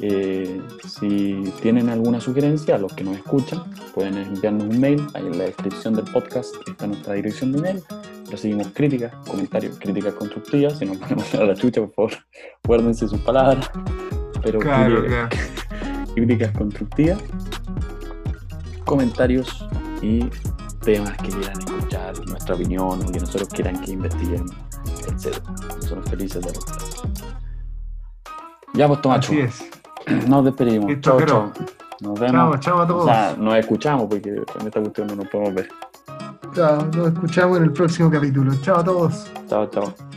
eh, 0.00 0.60
si 0.86 1.52
tienen 1.62 1.88
alguna 1.88 2.20
sugerencia, 2.20 2.78
los 2.78 2.92
que 2.92 3.04
nos 3.04 3.16
escuchan, 3.16 3.62
pueden 3.94 4.18
enviarnos 4.18 4.64
un 4.64 4.80
mail. 4.80 5.06
Ahí 5.14 5.26
en 5.26 5.38
la 5.38 5.44
descripción 5.44 5.94
del 5.94 6.04
podcast 6.04 6.54
está 6.66 6.86
nuestra 6.86 7.14
dirección 7.14 7.52
de 7.52 7.60
mail. 7.60 7.82
Recibimos 8.30 8.68
críticas, 8.68 9.12
comentarios, 9.26 9.78
críticas 9.78 10.14
constructivas. 10.14 10.78
Si 10.78 10.84
nos 10.84 10.98
van 11.00 11.12
a 11.12 11.16
mandar 11.16 11.42
a 11.42 11.46
la 11.46 11.54
chucha, 11.54 11.80
por 11.80 11.92
favor, 11.92 12.12
guárdense 12.64 13.08
sus 13.08 13.20
palabras. 13.20 13.70
Pero 14.42 14.58
críticas, 16.14 16.52
constructivas, 16.52 17.18
comentarios 18.84 19.66
y 20.02 20.28
temas 20.80 21.16
que 21.18 21.28
quieran 21.28 21.58
escuchar, 21.58 22.26
nuestra 22.26 22.54
opinión 22.54 23.02
o 23.02 23.12
que 23.12 23.20
nosotros 23.20 23.48
quieran 23.48 23.80
que 23.80 23.92
investiguemos, 23.92 24.52
etc. 25.06 25.38
Nosotros 25.76 26.10
felices 26.10 26.42
de 26.44 26.52
los 26.52 26.64
Ya, 28.74 28.88
pues, 28.88 29.02
Tomacho. 29.02 29.32
Así 29.32 29.40
es. 29.40 30.28
Nos 30.28 30.44
despedimos. 30.44 31.00
Chao, 31.00 31.20
chao. 31.24 31.52
Nos 32.00 32.18
vemos. 32.18 32.32
Chao, 32.32 32.58
chao 32.60 32.82
a 32.82 32.86
todos. 32.86 33.04
O 33.04 33.06
sea, 33.06 33.34
nos 33.36 33.56
escuchamos 33.56 34.06
porque 34.08 34.30
en 34.30 34.66
esta 34.66 34.80
cuestión 34.80 35.08
no 35.08 35.16
nos 35.16 35.28
podemos 35.28 35.54
ver. 35.54 35.68
Chao, 36.58 36.84
nos 36.92 37.12
escuchamos 37.12 37.58
en 37.58 37.62
el 37.62 37.72
próximo 37.72 38.10
capítulo. 38.10 38.52
Chao 38.62 38.80
a 38.80 38.84
todos. 38.84 39.30
Chao, 39.48 39.70
chao. 39.70 40.07